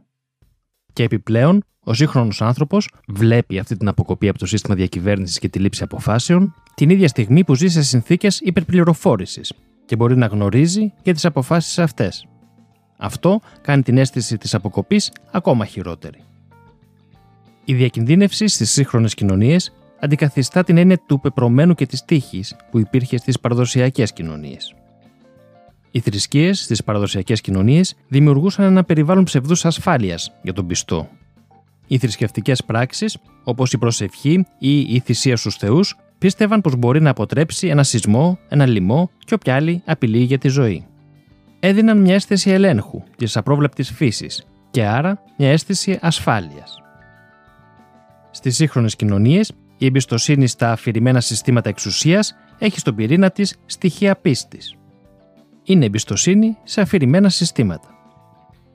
Και 0.92 1.02
επιπλέον, 1.02 1.62
ο 1.84 1.94
σύγχρονος 1.94 2.42
άνθρωπος 2.42 2.88
βλέπει 3.08 3.58
αυτή 3.58 3.76
την 3.76 3.88
αποκοπή 3.88 4.28
από 4.28 4.38
το 4.38 4.46
σύστημα 4.46 4.74
διακυβέρνησης 4.74 5.38
και 5.38 5.48
τη 5.48 5.58
λήψη 5.58 5.82
αποφάσεων 5.82 6.54
την 6.74 6.90
ίδια 6.90 7.08
στιγμή 7.08 7.44
που 7.44 7.54
ζει 7.54 7.68
σε 7.68 7.82
συνθήκες 7.82 8.40
υπερπληροφόρησης 8.40 9.52
και 9.84 9.96
μπορεί 9.96 10.16
να 10.16 10.26
γνωρίζει 10.26 10.92
και 11.02 11.12
τις 11.12 11.24
αποφάσεις 11.24 11.78
αυτές. 11.78 12.26
Αυτό 12.98 13.40
κάνει 13.60 13.82
την 13.82 13.98
αίσθηση 13.98 14.38
της 14.38 14.54
αποκοπής 14.54 15.12
ακόμα 15.30 15.64
χειρότερη. 15.64 16.27
Η 17.70 17.74
διακινδύνευση 17.74 18.46
στις 18.46 18.70
σύγχρονες 18.70 19.14
κοινωνίες 19.14 19.72
αντικαθιστά 20.00 20.64
την 20.64 20.76
έννοια 20.76 21.00
του 21.06 21.20
πεπρωμένου 21.20 21.74
και 21.74 21.86
της 21.86 22.04
τύχης 22.04 22.56
που 22.70 22.78
υπήρχε 22.78 23.16
στις 23.16 23.40
παραδοσιακές 23.40 24.12
κοινωνίες. 24.12 24.74
Οι 25.90 26.00
θρησκείες 26.00 26.62
στις 26.62 26.84
παραδοσιακές 26.84 27.40
κοινωνίες 27.40 27.96
δημιουργούσαν 28.08 28.64
ένα 28.64 28.84
περιβάλλον 28.84 29.24
ψευδούς 29.24 29.64
ασφάλειας 29.64 30.32
για 30.42 30.52
τον 30.52 30.66
πιστό. 30.66 31.08
Οι 31.86 31.98
θρησκευτικές 31.98 32.64
πράξεις, 32.64 33.18
όπως 33.44 33.72
η 33.72 33.78
προσευχή 33.78 34.46
ή 34.58 34.80
η 34.80 35.02
θυσία 35.04 35.36
στους 35.36 35.56
θεούς, 35.56 35.98
πίστευαν 36.18 36.60
πως 36.60 36.76
μπορεί 36.76 37.00
να 37.00 37.10
αποτρέψει 37.10 37.68
ένα 37.68 37.82
σεισμό, 37.82 38.38
ένα 38.48 38.66
λοιμό 38.66 39.10
και 39.18 39.34
όποια 39.34 39.54
άλλη 39.54 39.82
απειλή 39.84 40.22
για 40.22 40.38
τη 40.38 40.48
ζωή. 40.48 40.86
Έδιναν 41.60 42.00
μια 42.00 42.14
αίσθηση 42.14 42.50
ελέγχου 42.50 43.02
της 43.16 43.36
απρόβλεπτης 43.36 43.90
φύσης 43.90 44.46
και 44.70 44.84
άρα 44.84 45.22
μια 45.36 45.50
αίσθηση 45.50 45.98
ασφάλειας. 46.00 46.82
Στις 48.38 48.56
σύγχρονες 48.56 48.96
κοινωνίες, 48.96 49.52
η 49.78 49.86
εμπιστοσύνη 49.86 50.46
στα 50.46 50.72
αφηρημένα 50.72 51.20
συστήματα 51.20 51.68
εξουσίας 51.68 52.34
έχει 52.58 52.78
στον 52.78 52.94
πυρήνα 52.94 53.30
της 53.30 53.56
στοιχεία 53.66 54.16
πίστης. 54.16 54.74
Είναι 55.62 55.84
εμπιστοσύνη 55.84 56.56
σε 56.64 56.80
αφηρημένα 56.80 57.28
συστήματα. 57.28 57.88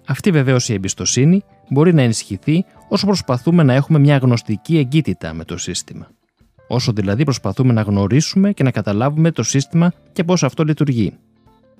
Αυτή 0.07 0.31
βεβαίως 0.31 0.69
η 0.69 0.73
εμπιστοσύνη 0.73 1.43
μπορεί 1.69 1.93
να 1.93 2.01
ενισχυθεί 2.01 2.65
όσο 2.89 3.05
προσπαθούμε 3.05 3.63
να 3.63 3.73
έχουμε 3.73 3.99
μια 3.99 4.17
γνωστική 4.17 4.77
εγκύτητα 4.77 5.33
με 5.33 5.43
το 5.43 5.57
σύστημα. 5.57 6.07
Όσο 6.67 6.91
δηλαδή 6.91 7.23
προσπαθούμε 7.23 7.73
να 7.73 7.81
γνωρίσουμε 7.81 8.51
και 8.51 8.63
να 8.63 8.71
καταλάβουμε 8.71 9.31
το 9.31 9.43
σύστημα 9.43 9.93
και 10.11 10.23
πώς 10.23 10.43
αυτό 10.43 10.63
λειτουργεί. 10.63 11.13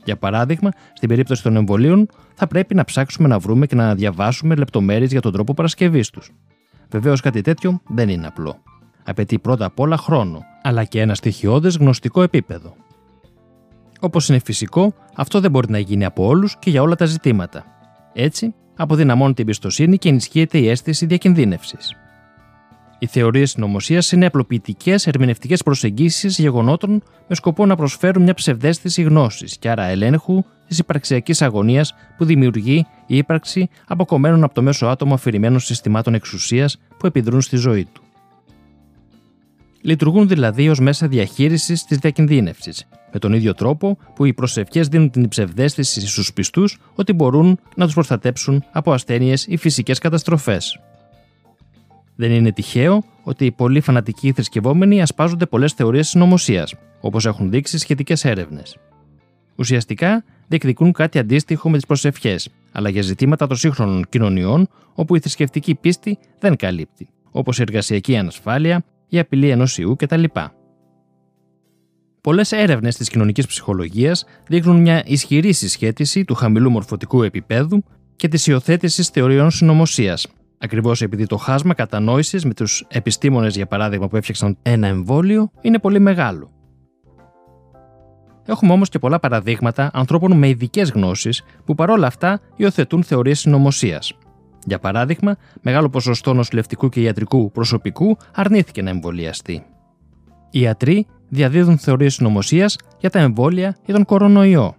Για 0.03 0.17
παράδειγμα, 0.17 0.69
στην 0.93 1.09
περίπτωση 1.09 1.43
των 1.43 1.55
εμβολίων, 1.55 2.07
θα 2.33 2.47
πρέπει 2.47 2.75
να 2.75 2.83
ψάξουμε 2.83 3.27
να 3.27 3.39
βρούμε 3.39 3.65
και 3.65 3.75
να 3.75 3.95
διαβάσουμε 3.95 4.55
λεπτομέρειες 4.55 5.11
για 5.11 5.21
τον 5.21 5.31
τρόπο 5.31 5.53
παρασκευής 5.53 6.09
τους. 6.09 6.31
Βεβαίως, 6.93 7.21
κάτι 7.21 7.41
τέτοιο 7.41 7.81
δεν 7.87 8.09
είναι 8.09 8.27
απλό. 8.27 8.61
Απαιτεί 9.03 9.39
πρώτα 9.39 9.65
απ' 9.65 9.79
όλα 9.79 9.97
χρόνο, 9.97 10.41
αλλά 10.61 10.83
και 10.83 11.01
ένα 11.01 11.15
στοιχειώδες 11.15 11.77
γνωστικό 11.77 12.21
επίπεδο. 12.21 12.75
Όπως 13.99 14.29
είναι 14.29 14.39
φυσικό, 14.39 14.93
αυτό 15.15 15.39
δεν 15.39 15.51
μπορεί 15.51 15.71
να 15.71 15.79
γίνει 15.79 16.05
από 16.05 16.25
όλους 16.25 16.57
και 16.59 16.69
για 16.69 16.81
όλα 16.81 16.95
τα 16.95 17.05
ζητήματα. 17.05 17.65
Έτσι, 18.13 18.53
αποδυναμώνεται 18.75 19.41
η 19.41 19.43
εμπιστοσύνη 19.43 19.97
και 19.97 20.09
ενισχύεται 20.09 20.57
η 20.57 20.69
αίσθηση 20.69 21.05
διακινδύνευσης. 21.05 21.95
Οι 22.99 23.05
θεωρίες 23.05 23.49
συνωμοσίας 23.49 24.11
είναι 24.11 24.25
απλοποιητικές 24.25 25.07
ερμηνευτικές 25.07 25.63
προσεγγίσεις 25.63 26.37
γεγονότων 26.37 27.03
με 27.27 27.35
σκοπό 27.35 27.65
να 27.65 27.75
προσφέρουν 27.75 28.23
μια 28.23 28.33
ψευδέστηση 28.33 29.01
γνώσης 29.01 29.57
και 29.57 29.69
άρα 29.69 29.83
ελέγχου 29.83 30.43
της 30.67 30.79
υπαρξιακής 30.79 31.41
αγωνίας 31.41 31.93
που 32.17 32.25
δημιουργεί 32.25 32.85
η 33.13 33.17
ύπαρξη 33.17 33.69
αποκομμένων 33.87 34.43
από 34.43 34.53
το 34.53 34.61
μέσο 34.61 34.85
άτομο 34.85 35.13
αφηρημένων 35.13 35.59
συστημάτων 35.59 36.13
εξουσίας 36.13 36.77
που 36.97 37.05
επιδρούν 37.05 37.41
στη 37.41 37.55
ζωή 37.55 37.85
του. 37.85 38.01
λειτουργούν 39.81 40.27
δηλαδή 40.27 40.69
ως 40.69 40.79
μέσα 40.79 41.07
διαχείρισης 41.07 41.83
της 41.83 41.97
διακινδύνευσης, 41.97 42.87
με 43.13 43.19
τον 43.19 43.33
ίδιο 43.33 43.53
τρόπο 43.53 43.97
που 44.15 44.25
οι 44.25 44.33
προσευχές 44.33 44.87
δίνουν 44.87 45.09
την 45.09 45.27
ψευδέστηση 45.27 46.07
στους 46.07 46.33
πιστούς 46.33 46.77
ότι 46.95 47.13
μπορούν 47.13 47.59
να 47.75 47.85
τους 47.85 47.93
προστατέψουν 47.93 48.63
από 48.71 48.93
ασθένειες 48.93 49.45
ή 49.47 49.57
φυσικές 49.57 49.99
καταστροφές. 49.99 50.79
Δεν 52.15 52.31
είναι 52.31 52.51
τυχαίο 52.51 53.03
ότι 53.23 53.45
οι 53.45 53.51
πολύ 53.51 53.81
φανατικοί 53.81 54.31
θρησκευόμενοι 54.31 55.01
ασπάζονται 55.01 55.45
πολλές 55.45 55.73
θεωρίες 55.73 56.07
συνωμοσίας, 56.07 56.73
όπως 57.01 57.25
έχουν 57.25 57.49
δείξει 57.49 57.77
σχετικές 57.77 58.25
έρευνες. 58.25 58.77
Ουσιαστικά 59.55 60.23
διεκδικούν 60.47 60.91
κάτι 60.91 61.19
αντίστοιχο 61.19 61.69
με 61.69 61.75
τις 61.75 61.85
προσευχές, 61.85 62.49
αλλά 62.71 62.89
για 62.89 63.01
ζητήματα 63.01 63.47
των 63.47 63.57
σύγχρονων 63.57 64.05
κοινωνιών 64.09 64.67
όπου 64.93 65.15
η 65.15 65.19
θρησκευτική 65.19 65.75
πίστη 65.75 66.17
δεν 66.39 66.55
καλύπτει, 66.55 67.09
όπως 67.31 67.59
η 67.59 67.61
εργασιακή 67.61 68.17
ανασφάλεια, 68.17 68.83
η 69.07 69.19
απειλή 69.19 69.49
ενός 69.49 69.77
ιού 69.77 69.95
κτλ. 69.95 70.23
Πολλές 72.21 72.51
έρευνες 72.51 72.95
της 72.95 73.09
κοινωνικής 73.09 73.47
ψυχολογίας 73.47 74.25
δείχνουν 74.47 74.81
μια 74.81 75.03
ισχυρή 75.05 75.53
συσχέτιση 75.53 76.25
του 76.25 76.35
χαμηλού 76.35 76.71
μορφωτικού 76.71 77.23
επίπεδου 77.23 77.83
και 78.15 78.27
της 78.27 78.47
υιοθέτησης 78.47 79.07
θεωριών 79.07 79.51
συνωμοσίας, 79.51 80.27
ακριβώς 80.57 81.01
επειδή 81.01 81.25
το 81.25 81.37
χάσμα 81.37 81.73
κατανόησης 81.73 82.45
με 82.45 82.53
τους 82.53 82.85
επιστήμονες, 82.89 83.55
για 83.55 83.65
παράδειγμα, 83.65 84.07
που 84.07 84.15
έφτιαξαν 84.15 84.57
ένα 84.61 84.87
εμβόλιο, 84.87 85.51
είναι 85.61 85.79
πολύ 85.79 85.99
μεγάλο. 85.99 86.51
Έχουμε 88.45 88.73
όμως 88.73 88.89
και 88.89 88.99
πολλά 88.99 89.19
παραδείγματα 89.19 89.89
ανθρώπων 89.93 90.37
με 90.37 90.47
ειδικές 90.47 90.89
γνώσεις 90.89 91.43
που 91.65 91.75
παρόλα 91.75 92.07
αυτά 92.07 92.39
υιοθετούν 92.55 93.03
θεωρίες 93.03 93.39
συνωμοσίας. 93.39 94.13
Για 94.65 94.79
παράδειγμα, 94.79 95.35
μεγάλο 95.61 95.89
ποσοστό 95.89 96.33
νοσηλευτικού 96.33 96.89
και 96.89 97.01
ιατρικού 97.01 97.51
προσωπικού 97.51 98.17
αρνήθηκε 98.35 98.81
να 98.81 98.89
εμβολιαστεί. 98.89 99.63
Οι 100.51 100.59
ιατροί 100.59 101.07
διαδίδουν 101.29 101.77
θεωρίες 101.77 102.13
συνωμοσίας 102.13 102.77
για 102.99 103.09
τα 103.09 103.19
εμβόλια 103.19 103.77
ή 103.85 103.93
τον 103.93 104.05
κορονοϊό. 104.05 104.75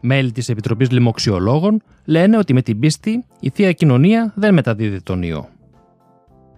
Μέλη 0.00 0.32
της 0.32 0.48
Επιτροπής 0.48 0.90
Λοιμοξιολόγων 0.90 1.82
λένε 2.04 2.38
ότι 2.38 2.52
με 2.52 2.62
την 2.62 2.78
πίστη 2.78 3.24
η 3.40 3.50
θεία 3.50 3.72
κοινωνία 3.72 4.32
δεν 4.36 4.54
μεταδίδει 4.54 5.02
τον 5.02 5.22
ιό. 5.22 5.48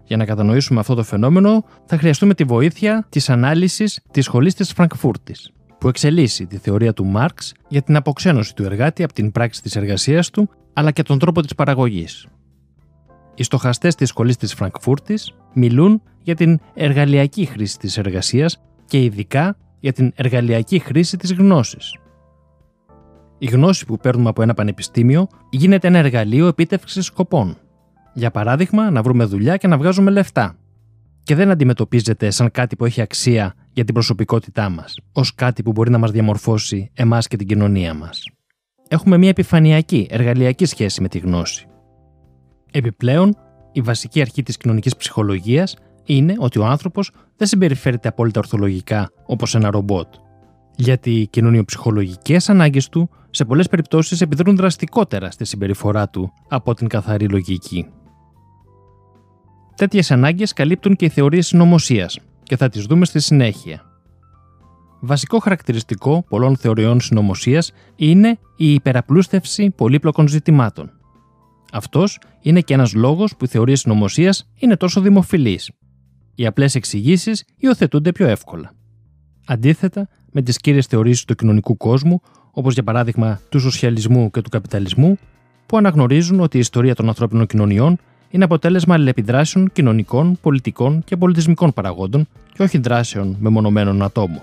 Για 0.05 0.17
να 0.17 0.25
κατανοήσουμε 0.25 0.81
αυτό 0.81 0.95
το 0.95 1.03
φαινόμενο, 1.03 1.65
θα 1.85 1.99
χρειαστούμε 1.99 2.35
τη 2.35 2.45
βοήθεια 2.45 3.07
της 3.09 3.31
ανάλυσης 3.31 4.01
της 4.11 4.25
σχολής 4.25 4.55
της 4.55 4.73
Φραγκφούρτης 4.73 5.53
που 5.81 5.89
εξελίσσει 5.89 6.47
τη 6.47 6.57
θεωρία 6.57 6.93
του 6.93 7.05
Μάρξ 7.05 7.53
για 7.69 7.83
την 7.83 7.97
αποξένωση 7.97 8.55
του 8.55 8.65
εργάτη 8.65 9.03
από 9.03 9.13
την 9.13 9.33
πράξη 9.33 9.63
της 9.63 9.77
εργασίας 9.77 10.31
του, 10.31 10.49
αλλά 10.73 10.91
και 10.91 11.03
τον 11.03 11.19
τρόπο 11.19 11.41
της 11.41 11.55
παραγωγής. 11.55 12.27
Οι 13.35 13.43
στοχαστές 13.43 13.95
της 13.95 14.09
σχολής 14.09 14.37
της 14.37 14.55
Φραγκφούρτης 14.55 15.35
μιλούν 15.53 16.03
για 16.23 16.35
την 16.35 16.61
εργαλειακή 16.75 17.45
χρήση 17.45 17.79
της 17.79 17.99
εργασίας 17.99 18.61
και 18.85 19.03
ειδικά 19.03 19.57
για 19.81 19.93
την 19.93 20.13
εργαλειακή 20.15 20.79
χρήση 20.79 21.17
της 21.17 21.33
γνώσης. 21.33 21.97
Η 23.39 23.47
γνώση 23.47 23.87
που 23.87 23.97
παίρνουμε 23.97 24.29
από 24.29 24.43
ένα 24.43 24.55
πανεπιστήμιο 24.55 25.27
γίνεται 25.51 25.87
ένα 25.89 25.99
εργαλείο 25.99 26.47
επίτευξης 26.47 27.05
σκοπών. 27.05 27.57
Για 28.15 28.31
παράδειγμα, 28.31 28.91
να 28.91 29.03
βρούμε 29.03 29.25
δουλειά 29.25 29.57
και 29.57 29.69
να 29.69 29.79
βγάζουμε 29.79 30.11
λεφτά. 30.11 30.57
Και 31.31 31.37
δεν 31.37 31.51
αντιμετωπίζεται 31.51 32.31
σαν 32.31 32.51
κάτι 32.51 32.77
που 32.77 32.85
έχει 32.85 33.01
αξία 33.01 33.55
για 33.73 33.85
την 33.85 33.95
προσωπικότητά 33.95 34.69
μας, 34.69 34.99
ως 35.13 35.35
κάτι 35.35 35.63
που 35.63 35.73
μπορεί 35.73 35.91
να 35.91 35.99
μας 35.99 36.11
διαμορφώσει 36.11 36.91
εμάς 36.95 37.27
και 37.27 37.37
την 37.37 37.47
κοινωνία 37.47 37.95
μας. 37.95 38.25
Έχουμε 38.89 39.17
μια 39.19 39.29
επιφανειακή, 39.29 40.07
εργαλειακή 40.11 40.65
σχέση 40.65 41.03
με 41.03 41.09
τη 41.09 41.19
γνώση. 41.19 41.67
Επιπλέον, 42.73 43.37
η 43.73 43.81
βασική 43.81 44.21
αρχή 44.21 44.43
της 44.43 44.57
κοινωνικής 44.57 44.97
ψυχολογίας 44.97 45.77
είναι 46.05 46.35
ότι 46.39 46.59
ο 46.59 46.67
άνθρωπος 46.67 47.11
δεν 47.37 47.47
συμπεριφέρεται 47.47 48.09
απόλυτα 48.09 48.41
ορθολογικά 48.41 49.11
όπως 49.27 49.55
ένα 49.55 49.71
ρομπότ. 49.71 50.15
Γιατί 50.77 51.11
οι 51.11 51.27
κοινωνιοψυχολογικές 51.27 52.49
ανάγκες 52.49 52.89
του 52.89 53.11
σε 53.31 53.45
πολλές 53.45 53.69
περιπτώσεις 53.69 54.21
επιδρούν 54.21 54.57
δραστικότερα 54.57 55.31
στη 55.31 55.45
συμπεριφορά 55.45 56.09
του 56.09 56.33
από 56.49 56.75
την 56.75 56.89
καθαρή 56.89 57.29
λογική. 57.29 57.87
Τέτοιες 59.81 60.11
ανάγκες 60.11 60.53
καλύπτουν 60.53 60.97
και 60.97 61.05
οι 61.05 61.09
θεωρίες 61.09 61.47
συνωμοσίας, 61.47 62.19
και 62.43 62.57
θα 62.57 62.69
τις 62.69 62.85
δούμε 62.85 63.05
στη 63.05 63.21
συνέχεια. 63.21 63.83
Βασικό 65.01 65.39
χαρακτηριστικό 65.39 66.25
πολλών 66.29 66.57
θεωριών 66.57 67.01
συνωμοσίας 67.01 67.73
είναι 67.97 68.39
η 68.57 68.73
υπεραπλούστευση 68.73 69.71
πολύπλοκων 69.71 70.29
ζητημάτων. 70.29 70.91
Αυτός 71.73 72.19
είναι 72.41 72.61
και 72.61 72.75
ένας 72.75 72.95
λόγος 72.95 73.37
που 73.37 73.45
οι 73.45 73.49
θεωρίες 73.49 73.81
συνωμοσίας 73.81 74.51
είναι 74.59 74.77
τόσο 74.77 75.01
δημοφιλείς. 75.01 75.71
Οι 76.35 76.47
απλές 76.47 76.75
εξηγήσεις 76.75 77.45
υιοθετούνται 77.57 78.13
πιο 78.13 78.27
εύκολα. 78.27 78.73
Αντίθετα, 79.47 80.09
με 80.33 80.43
τις 80.43 80.57
κύριες 80.57 80.87
θεωρίες 80.87 81.25
του 81.25 81.35
κοινωνικού 81.35 81.77
κόσμου, 81.77 82.21
όπως 82.51 82.75
για 82.75 82.83
παράδειγμα 82.83 83.41
του 83.49 83.61
σοσιαλισμού 83.61 84.31
και 84.31 84.41
του 84.41 84.51
καπιταλισμού, 84.51 85.19
που 85.67 85.77
αναγνωρίζουν 85.77 86.41
ότι 86.41 86.57
η 86.57 86.61
ιστορία 86.61 86.95
των 86.95 87.09
ανθρώπινων 87.09 87.47
κοινωνιών 87.47 87.99
είναι 88.31 88.45
αποτέλεσμα 88.45 88.95
αλληλεπιδράσεων 88.95 89.71
κοινωνικών, 89.73 90.39
πολιτικών 90.41 91.05
και 91.05 91.17
πολιτισμικών 91.17 91.73
παραγόντων 91.73 92.29
και 92.53 92.63
όχι 92.63 92.79
δράσεων 92.79 93.37
μεμονωμένων 93.41 94.03
ατόμων. 94.03 94.43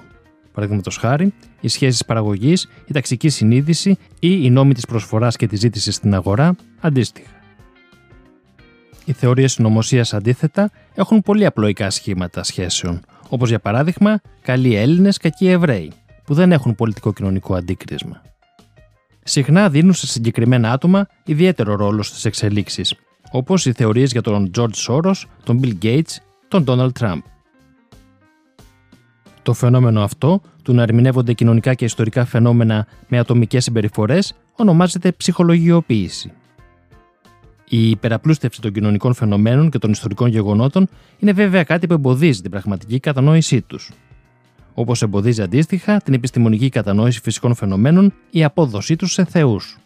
Παραδείγματος 0.53 0.97
χάρη, 0.97 1.33
οι 1.59 1.67
σχέσεις 1.67 2.05
παραγωγής, 2.05 2.69
η 2.85 2.93
ταξική 2.93 3.29
συνείδηση 3.29 3.89
ή 4.19 4.39
οι 4.41 4.49
νόμοι 4.49 4.73
της 4.73 4.85
προσφοράς 4.85 5.35
και 5.35 5.47
της 5.47 5.59
ζήτησης 5.59 5.95
στην 5.95 6.13
αγορά 6.13 6.55
αντίστοιχα. 6.79 7.29
Οι 9.05 9.11
θεωρίες 9.11 9.51
συνωμοσία 9.51 10.05
αντίθετα 10.11 10.71
έχουν 10.95 11.21
πολύ 11.21 11.45
απλοϊκά 11.45 11.89
σχήματα 11.89 12.43
σχέσεων, 12.43 12.99
όπως 13.29 13.49
για 13.49 13.59
παράδειγμα 13.59 14.21
καλοί 14.41 14.75
Έλληνες, 14.75 15.17
κακοί 15.17 15.47
Εβραίοι, 15.47 15.91
που 16.23 16.33
δεν 16.33 16.51
έχουν 16.51 16.75
πολιτικό-κοινωνικό 16.75 17.55
αντίκρισμα. 17.55 18.21
Συχνά 19.23 19.69
δίνουν 19.69 19.93
σε 19.93 20.07
συγκεκριμένα 20.07 20.71
άτομα 20.71 21.07
ιδιαίτερο 21.25 21.75
ρόλο 21.75 22.03
στις 22.03 22.25
εξελίξεις, 22.25 22.95
όπως 23.31 23.65
οι 23.65 23.71
θεωρίες 23.71 24.11
για 24.11 24.21
τον 24.21 24.51
George 24.57 24.87
Soros, 24.87 25.23
τον 25.43 25.59
Bill 25.63 25.73
Gates, 25.83 26.15
τον 26.47 26.63
Donald 26.67 26.91
Trump. 26.99 27.21
Το 29.41 29.53
φαινόμενο 29.53 30.01
αυτό, 30.01 30.41
του 30.63 30.73
να 30.73 30.81
ερμηνεύονται 30.83 31.33
κοινωνικά 31.33 31.73
και 31.73 31.85
ιστορικά 31.85 32.25
φαινόμενα 32.25 32.87
με 33.07 33.17
ατομικές 33.17 33.63
συμπεριφορές, 33.63 34.33
ονομάζεται 34.55 35.11
ψυχολογιοποίηση. 35.11 36.31
Η 37.69 37.89
υπεραπλούστευση 37.89 38.61
των 38.61 38.71
κοινωνικών 38.71 39.13
φαινομένων 39.13 39.69
και 39.69 39.77
των 39.77 39.91
ιστορικών 39.91 40.29
γεγονότων 40.29 40.87
είναι 41.19 41.31
βέβαια 41.31 41.63
κάτι 41.63 41.87
που 41.87 41.93
εμποδίζει 41.93 42.41
την 42.41 42.51
πραγματική 42.51 42.99
κατανόησή 42.99 43.61
τους. 43.61 43.91
Όπως 44.73 45.01
εμποδίζει 45.01 45.41
αντίστοιχα 45.41 45.97
την 45.97 46.13
επιστημονική 46.13 46.69
κατανόηση 46.69 47.21
φυσικών 47.21 47.55
φαινομένων 47.55 48.13
η 48.29 48.43
απόδοσή 48.43 48.95
τους 48.95 49.11
σε 49.11 49.25
θεούς. 49.25 49.77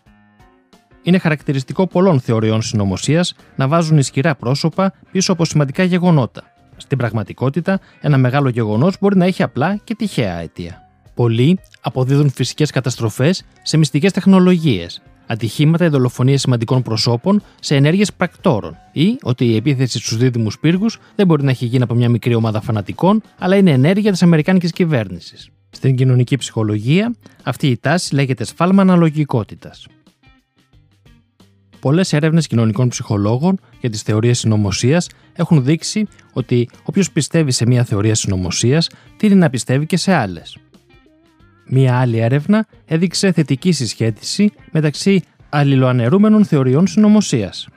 Είναι 1.03 1.17
χαρακτηριστικό 1.17 1.87
πολλών 1.87 2.19
θεωριών 2.19 2.61
συνωμοσίας 2.61 3.35
να 3.55 3.67
βάζουν 3.67 3.97
ισχυρά 3.97 4.35
πρόσωπα 4.35 4.93
πίσω 5.11 5.31
από 5.31 5.45
σημαντικά 5.45 5.83
γεγονότα. 5.83 6.43
Στην 6.77 6.97
πραγματικότητα, 6.97 7.79
ένα 8.01 8.17
μεγάλο 8.17 8.49
γεγονός 8.49 8.95
μπορεί 8.99 9.17
να 9.17 9.25
έχει 9.25 9.43
απλά 9.43 9.75
και 9.83 9.95
τυχαία 9.95 10.37
αιτία. 10.37 10.81
Πολλοί 11.13 11.59
αποδίδουν 11.81 12.29
φυσικές 12.29 12.71
καταστροφές 12.71 13.43
σε 13.61 13.77
μυστικές 13.77 14.11
τεχνολογίες, 14.11 15.01
ατυχήματα 15.27 15.85
ή 15.85 15.87
δολοφονίες 15.87 16.41
σημαντικών 16.41 16.81
προσώπων 16.81 17.43
σε 17.59 17.75
ενέργειες 17.75 18.13
πρακτόρων 18.13 18.77
ή 18.91 19.17
ότι 19.21 19.45
η 19.45 19.55
επίθεση 19.55 19.99
στους 19.99 20.17
δίδυμους 20.17 20.59
πύργους 20.59 20.99
δεν 21.15 21.27
μπορεί 21.27 21.43
να 21.43 21.49
έχει 21.49 21.65
γίνει 21.65 21.83
από 21.83 21.93
μια 21.93 22.09
μικρή 22.09 22.33
ομάδα 22.35 22.61
φανατικών, 22.61 23.21
αλλά 23.39 23.55
είναι 23.55 23.71
ενέργεια 23.71 24.11
της 24.11 24.23
Αμερικάνικης 24.23 24.71
κυβέρνησης. 24.71 25.49
Στην 25.69 25.95
κοινωνική 25.95 26.37
ψυχολογία, 26.37 27.15
αυτή 27.43 27.67
η 27.67 27.77
τάση 27.77 28.15
λέγεται 28.15 28.43
σφάλμα 28.43 28.81
αναλογικότητας. 28.81 29.87
Πολλές 31.81 32.13
έρευνες 32.13 32.47
κοινωνικών 32.47 32.87
ψυχολόγων 32.87 33.59
για 33.79 33.89
τις 33.89 34.01
θεωρίες 34.01 34.39
συνωμοσίας 34.39 35.09
έχουν 35.33 35.63
δείξει 35.63 36.07
ότι 36.33 36.69
όποιος 36.83 37.11
πιστεύει 37.11 37.51
σε 37.51 37.65
μία 37.65 37.83
θεωρία 37.83 38.15
συνωμοσίας 38.15 38.89
τείνει 39.17 39.35
να 39.35 39.49
πιστεύει 39.49 39.85
και 39.85 39.97
σε 39.97 40.13
άλλες. 40.13 40.57
Μία 41.67 41.99
άλλη 41.99 42.17
έρευνα 42.17 42.65
έδειξε 42.85 43.31
θετική 43.31 43.71
συσχέτιση 43.71 44.51
μεταξύ 44.71 45.23
αλληλοανερούμενων 45.49 46.45
θεωριών 46.45 46.87
συνωμοσίας. 46.87 47.67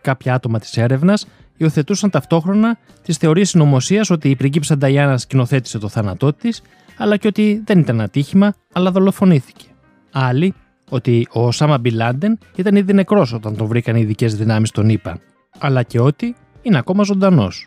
Κάποια 0.00 0.34
άτομα 0.34 0.58
της 0.58 0.76
έρευνας 0.76 1.26
υιοθετούσαν 1.56 2.10
ταυτόχρονα 2.10 2.78
τις 3.02 3.16
θεωρίες 3.16 3.48
συνωμοσίας 3.48 4.10
ότι 4.10 4.30
η 4.30 4.36
πριγκίψα 4.36 4.76
Νταϊάννα 4.76 5.18
σκηνοθέτησε 5.18 5.78
το 5.78 5.88
θάνατό 5.88 6.32
της, 6.32 6.62
αλλά 6.96 7.16
και 7.16 7.26
ότι 7.26 7.62
δεν 7.66 7.78
ήταν 7.78 8.00
ατύχημα, 8.00 8.54
αλλά 8.72 8.90
δολοφονήθηκε. 8.90 9.64
Άλλοι 10.12 10.54
ότι 10.90 11.26
ο 11.32 11.46
Οσάμα 11.46 11.78
Μπιλάντεν 11.78 12.38
ήταν 12.56 12.76
ήδη 12.76 12.92
νεκρός 12.92 13.32
όταν 13.32 13.56
τον 13.56 13.66
βρήκαν 13.66 13.96
οι 13.96 14.00
ειδικές 14.02 14.36
δυνάμεις 14.36 14.70
των 14.70 14.88
ΗΠΑ, 14.88 15.18
αλλά 15.58 15.82
και 15.82 16.00
ότι 16.00 16.34
είναι 16.62 16.78
ακόμα 16.78 17.02
ζωντανός. 17.02 17.66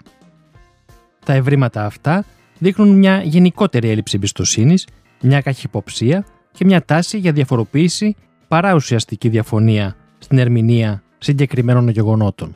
Τα 1.25 1.33
ευρήματα 1.33 1.85
αυτά 1.85 2.25
δείχνουν 2.59 2.97
μια 2.97 3.21
γενικότερη 3.23 3.89
έλλειψη 3.89 4.15
εμπιστοσύνης, 4.15 4.87
μια 5.21 5.41
καχυποψία 5.41 6.25
και 6.51 6.65
μια 6.65 6.85
τάση 6.85 7.17
για 7.17 7.31
διαφοροποίηση 7.31 8.15
παρά 8.47 8.73
ουσιαστική 8.73 9.29
διαφωνία 9.29 9.95
στην 10.17 10.37
ερμηνεία 10.37 11.03
συγκεκριμένων 11.17 11.89
γεγονότων. 11.89 12.55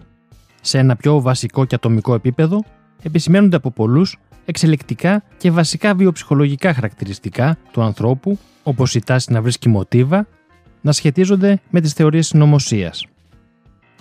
Σε 0.62 0.78
ένα 0.78 0.96
πιο 0.96 1.22
βασικό 1.22 1.66
και 1.66 1.76
ατομικό 1.76 2.14
επίπεδο, 2.14 2.64
επισημαίνονται 3.04 3.56
από 3.56 3.72
πολλούς 3.72 4.18
εξελικτικά 4.46 5.24
και 5.38 5.52
βασικά 5.52 5.96
βιοψυχολογικά 5.96 6.74
χαρακτηριστικά 6.74 7.58
του 7.72 7.82
ανθρώπου, 7.82 8.40
όπως 8.64 8.96
η 8.96 9.00
τάση 9.00 9.32
να 9.32 9.42
βρίσκει 9.42 9.70
μοτίβα, 9.70 10.28
να 10.88 10.94
σχετίζονται 10.94 11.60
με 11.70 11.82
τις 11.82 11.94
θεωρίες 11.94 12.28
συνωμοσίας. 12.28 13.06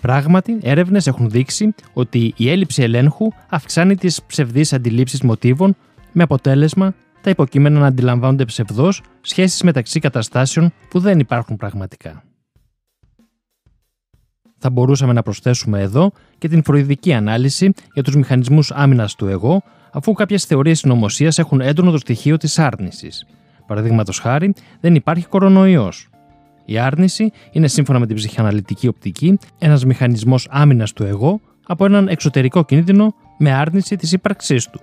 Πράγματι, 0.00 0.59
έρευνες 0.62 1.07
έχουν 1.07 1.31
δείξει 1.31 1.75
ότι 1.93 2.35
η 2.37 2.50
έλλειψη 2.50 2.83
ελέγχου 2.83 3.28
αυξάνει 3.49 3.97
τις 3.97 4.23
ψευδείς 4.23 4.73
αντιλήψεις 4.73 5.23
μοτίβων 5.23 5.76
με 6.12 6.23
αποτέλεσμα 6.23 6.95
τα 7.21 7.31
υποκείμενα 7.31 7.78
να 7.78 7.87
αντιλαμβάνονται 7.87 8.45
ψευδό 8.45 8.93
σχέσεις 9.21 9.62
μεταξύ 9.62 10.00
καταστάσεων 10.00 10.73
που 10.90 10.99
δεν 10.99 11.19
υπάρχουν 11.19 11.57
πραγματικά. 11.57 12.23
Θα 14.59 14.71
μπορούσαμε 14.71 15.12
να 15.12 15.23
προσθέσουμε 15.23 15.81
εδώ 15.81 16.12
και 16.38 16.49
την 16.49 16.62
φροηδική 16.62 17.12
ανάλυση 17.12 17.73
για 17.93 18.02
τους 18.02 18.16
μηχανισμούς 18.16 18.71
άμυνας 18.71 19.14
του 19.14 19.26
εγώ, 19.26 19.62
αφού 19.93 20.12
κάποιες 20.12 20.45
θεωρίες 20.45 20.78
συνωμοσίας 20.78 21.38
έχουν 21.38 21.61
έντονο 21.61 21.90
το 21.90 21.99
στοιχείο 21.99 22.37
της 22.37 22.59
άρνησης. 22.59 23.26
Παραδείγματος 23.66 24.19
χάρη, 24.19 24.55
δεν 24.81 24.95
υπάρχει 24.95 25.26
κορονοϊός. 25.26 26.09
Η 26.67 26.79
άρνηση 26.79 27.31
είναι 27.51 27.69
σύμφωνα 27.69 27.99
με 27.99 28.07
την 28.07 28.17
ψυχαναλυτική 28.17 28.89
οπτική 28.89 29.39
ένας 29.59 29.85
μηχανισμός 29.85 30.47
άμυνας 30.51 30.93
του 30.93 31.05
εγώ 31.05 31.41
από 31.67 31.85
έναν 31.85 32.09
εξωτερικό 32.09 32.65
κίνδυνο 32.65 33.15
με 33.39 33.53
άρνηση 33.53 33.97
της 33.97 34.13
ύπαρξής 34.13 34.71
του. 34.71 34.81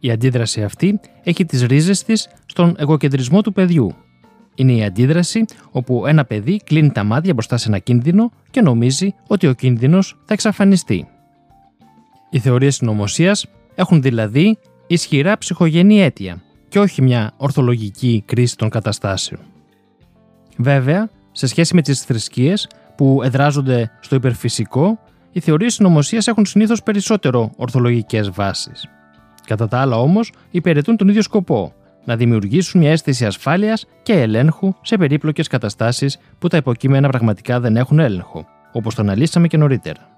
Η 0.00 0.10
αντίδραση 0.10 0.62
αυτή 0.62 1.00
έχει 1.22 1.44
τις 1.44 1.62
ρίζες 1.62 2.02
της 2.02 2.28
στον 2.46 2.74
εγωκεντρισμό 2.78 3.42
του 3.42 3.52
παιδιού. 3.52 3.94
Είναι 4.54 4.72
η 4.72 4.84
αντίδραση 4.84 5.44
όπου 5.70 6.06
ένα 6.06 6.24
παιδί 6.24 6.60
κλείνει 6.64 6.90
τα 6.90 7.04
μάτια 7.04 7.32
μπροστά 7.32 7.56
σε 7.56 7.68
ένα 7.68 7.78
κίνδυνο 7.78 8.32
και 8.50 8.60
νομίζει 8.60 9.14
ότι 9.26 9.46
ο 9.46 9.52
κίνδυνος 9.52 10.16
θα 10.24 10.32
εξαφανιστεί. 10.32 11.08
Οι 12.30 12.38
θεωρίες 12.38 12.74
συνωμοσίας 12.74 13.46
έχουν 13.74 14.02
δηλαδή 14.02 14.58
ισχυρά 14.86 15.38
ψυχογενή 15.38 16.02
αίτια 16.02 16.42
και 16.68 16.78
όχι 16.78 17.02
μια 17.02 17.32
ορθολογική 17.36 18.22
κρίση 18.26 18.56
των 18.56 18.68
καταστάσεων. 18.68 19.40
Βέβαια, 20.60 21.08
σε 21.32 21.46
σχέση 21.46 21.74
με 21.74 21.82
τις 21.82 22.00
θρησκείες 22.00 22.68
που 22.96 23.20
εδράζονται 23.24 23.90
στο 24.00 24.14
υπερφυσικό, 24.14 24.98
οι 25.32 25.40
θεωρίες 25.40 25.74
συνωμοσίας 25.74 26.26
έχουν 26.26 26.46
συνήθως 26.46 26.82
περισσότερο 26.82 27.50
ορθολογικές 27.56 28.30
βάσεις. 28.30 28.88
Κατά 29.46 29.68
τα 29.68 29.80
άλλα 29.80 29.96
όμως, 29.96 30.32
υπηρετούν 30.50 30.96
τον 30.96 31.08
ίδιο 31.08 31.22
σκοπό, 31.22 31.72
να 32.04 32.16
δημιουργήσουν 32.16 32.80
μια 32.80 32.90
αίσθηση 32.90 33.26
ασφάλειας 33.26 33.86
και 34.02 34.12
ελέγχου 34.12 34.74
σε 34.82 34.96
περίπλοκες 34.96 35.46
καταστάσεις 35.46 36.18
που 36.38 36.48
τα 36.48 36.56
υποκείμενα 36.56 37.08
πραγματικά 37.08 37.60
δεν 37.60 37.76
έχουν 37.76 37.98
έλεγχο, 37.98 38.46
όπως 38.72 38.94
το 38.94 39.02
αναλύσαμε 39.02 39.46
και 39.46 39.56
νωρίτερα. 39.56 40.08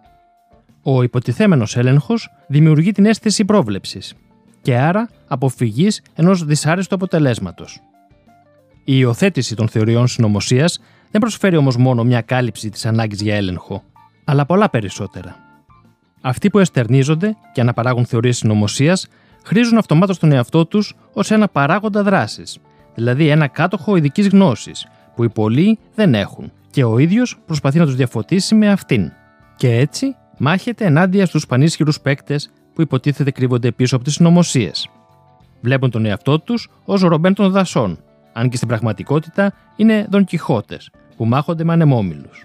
Ο 0.82 1.02
υποτιθέμενος 1.02 1.76
έλεγχος 1.76 2.30
δημιουργεί 2.46 2.92
την 2.92 3.06
αίσθηση 3.06 3.44
πρόβλεψης 3.44 4.14
και 4.62 4.76
άρα 4.76 5.08
αποφυγής 5.28 6.02
ενός 6.14 6.44
δυσάρεστου 6.44 6.94
αποτελέσματος. 6.94 7.80
Η 8.84 8.92
υιοθέτηση 8.96 9.54
των 9.54 9.68
θεωριών 9.68 10.06
συνωμοσίας 10.06 10.80
δεν 11.10 11.20
προσφέρει 11.20 11.56
όμως 11.56 11.76
μόνο 11.76 12.04
μια 12.04 12.20
κάλυψη 12.20 12.70
της 12.70 12.86
ανάγκης 12.86 13.20
για 13.20 13.34
έλεγχο, 13.34 13.82
αλλά 14.24 14.46
πολλά 14.46 14.70
περισσότερα. 14.70 15.36
Αυτοί 16.20 16.50
που 16.50 16.58
εστερνίζονται 16.58 17.36
και 17.52 17.60
αναπαράγουν 17.60 18.06
θεωρίες 18.06 18.36
συνωμοσίας 18.36 19.06
χρήζουν 19.44 19.78
αυτομάτως 19.78 20.18
τον 20.18 20.32
εαυτό 20.32 20.66
τους 20.66 20.94
ως 21.12 21.30
ένα 21.30 21.48
παράγοντα 21.48 22.02
δράσης, 22.02 22.58
δηλαδή 22.94 23.28
ένα 23.28 23.46
κάτοχο 23.46 23.96
ειδικής 23.96 24.28
γνώσης, 24.28 24.86
που 25.14 25.24
οι 25.24 25.28
πολλοί 25.28 25.78
δεν 25.94 26.14
έχουν, 26.14 26.52
και 26.70 26.84
ο 26.84 26.98
ίδιος 26.98 27.38
προσπαθεί 27.46 27.78
να 27.78 27.84
τους 27.84 27.96
διαφωτίσει 27.96 28.54
με 28.54 28.70
αυτήν. 28.70 29.12
Και 29.56 29.76
έτσι 29.76 30.16
μάχεται 30.38 30.84
ενάντια 30.84 31.26
στους 31.26 31.46
πανίσχυρους 31.46 32.00
παίκτες 32.00 32.50
που 32.74 32.82
υποτίθεται 32.82 33.30
κρύβονται 33.30 33.72
πίσω 33.72 33.96
από 33.96 34.04
τις 34.04 34.14
συνωμοσίες. 34.14 34.88
Βλέπουν 35.60 35.90
τον 35.90 36.06
εαυτό 36.06 36.40
τους 36.40 36.68
ως 36.84 37.00
ρομπέν 37.00 37.34
των 37.34 37.50
δασών, 37.50 37.98
αν 38.32 38.48
και 38.48 38.56
στην 38.56 38.68
πραγματικότητα 38.68 39.52
είναι 39.76 40.06
Δον 40.10 40.24
Κιχώτες, 40.24 40.90
που 41.16 41.24
μάχονται 41.24 41.64
με 41.64 41.72
ανεμόμυλους. 41.72 42.44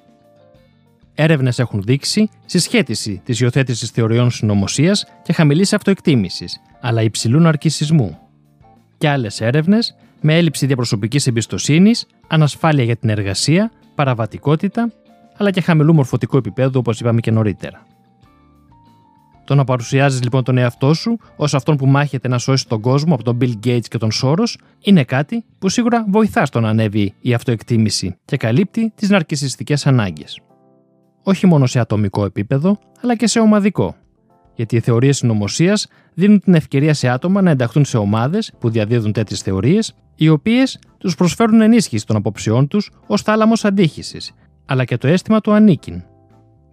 Έρευνες 1.16 1.60
έχουν 1.60 1.82
δείξει 1.82 2.30
συσχέτιση 2.46 3.22
της 3.26 3.40
υιοθέτησης 3.40 3.90
θεωριών 3.90 4.32
συνωμοσίας 4.32 5.06
και 5.24 5.34
χαμηλής 5.34 5.74
αυτοεκτίμησης, 5.74 6.62
αλλά 6.82 7.02
υψηλού 7.02 7.40
ναρκισισμού. 7.40 8.18
Και 8.98 9.10
άλλες 9.10 9.42
έρευνες 9.42 9.96
με 10.22 10.38
έλλειψη 10.38 10.66
διαπροσωπικής 10.66 11.28
εμπιστοσύνης, 11.28 12.06
ανασφάλεια 12.28 12.84
για 12.84 12.96
την 12.96 13.10
εργασία, 13.10 13.72
παραβατικότητα, 13.96 14.92
αλλά 15.38 15.52
και 15.52 15.62
χαμηλού 15.62 15.94
μορφωτικού 15.94 16.38
επίπεδου, 16.38 16.80
όπως 16.80 17.00
είπαμε 17.00 17.20
και 17.20 17.32
νωρίτερα. 17.32 17.85
Το 19.46 19.56
να 19.56 19.64
παρουσιάζεις 19.64 20.24
λοιπόν 20.24 20.44
τον 20.44 20.58
εαυτό 20.58 20.94
σου 20.94 21.18
ως 21.36 21.54
αυτόν 21.54 21.78
που 21.78 21.88
μάχεται 21.88 22.28
να 22.28 22.38
σώσει 22.38 22.68
τον 22.68 22.82
κόσμο 22.82 23.14
από 23.14 23.24
τον 23.24 23.38
Bill 23.42 23.54
Gates 23.66 23.88
και 23.88 23.98
τον 23.98 24.10
Soros 24.22 24.56
είναι 24.80 25.04
κάτι 25.04 25.46
που 25.60 25.70
σίγουρα 25.70 26.06
βοηθά 26.10 26.46
στο 26.46 26.60
να 26.60 26.70
ανέβει 26.70 27.14
η 27.22 27.34
αυτοεκτίμηση 27.34 28.16
και 28.26 28.38
καλύπτει 28.38 28.92
τις 28.96 29.10
ναρκισιστικές 29.10 29.88
ανάγκες 29.88 30.40
όχι 31.28 31.48
μόνο 31.48 31.66
σε 31.66 31.80
ατομικό 31.80 32.26
επίπεδο, 32.26 32.80
αλλά 33.02 33.16
και 33.16 33.28
σε 33.28 33.40
ομαδικό. 33.40 33.96
Γιατί 34.56 34.76
οι 34.76 34.80
θεωρίες 34.80 35.18
συνωμοσίας 35.18 35.88
δίνουν 36.14 36.40
την 36.40 36.54
ευκαιρία 36.54 36.94
σε 36.94 37.10
άτομα 37.10 37.42
να 37.42 37.50
ενταχθούν 37.50 37.86
σε 37.86 37.98
ομάδες 37.98 38.54
που 38.60 38.70
διαδίδουν 38.70 39.12
τέτοιες 39.12 39.42
θεωρίες, 39.42 39.96
οι 40.16 40.30
οποίες 40.30 40.80
τους 40.98 41.16
προσφέρουν 41.16 41.62
ενίσχυση 41.62 42.06
των 42.06 42.16
απόψεών 42.16 42.68
τους 42.68 42.92
ως 43.08 43.22
θάλαμος 43.22 43.66
αντίχηση, 43.66 44.18
αλλά 44.66 44.84
και 44.86 44.98
το 44.98 45.08
αίσθημα 45.08 45.42
του 45.42 45.54
ανήκειν. 45.54 46.04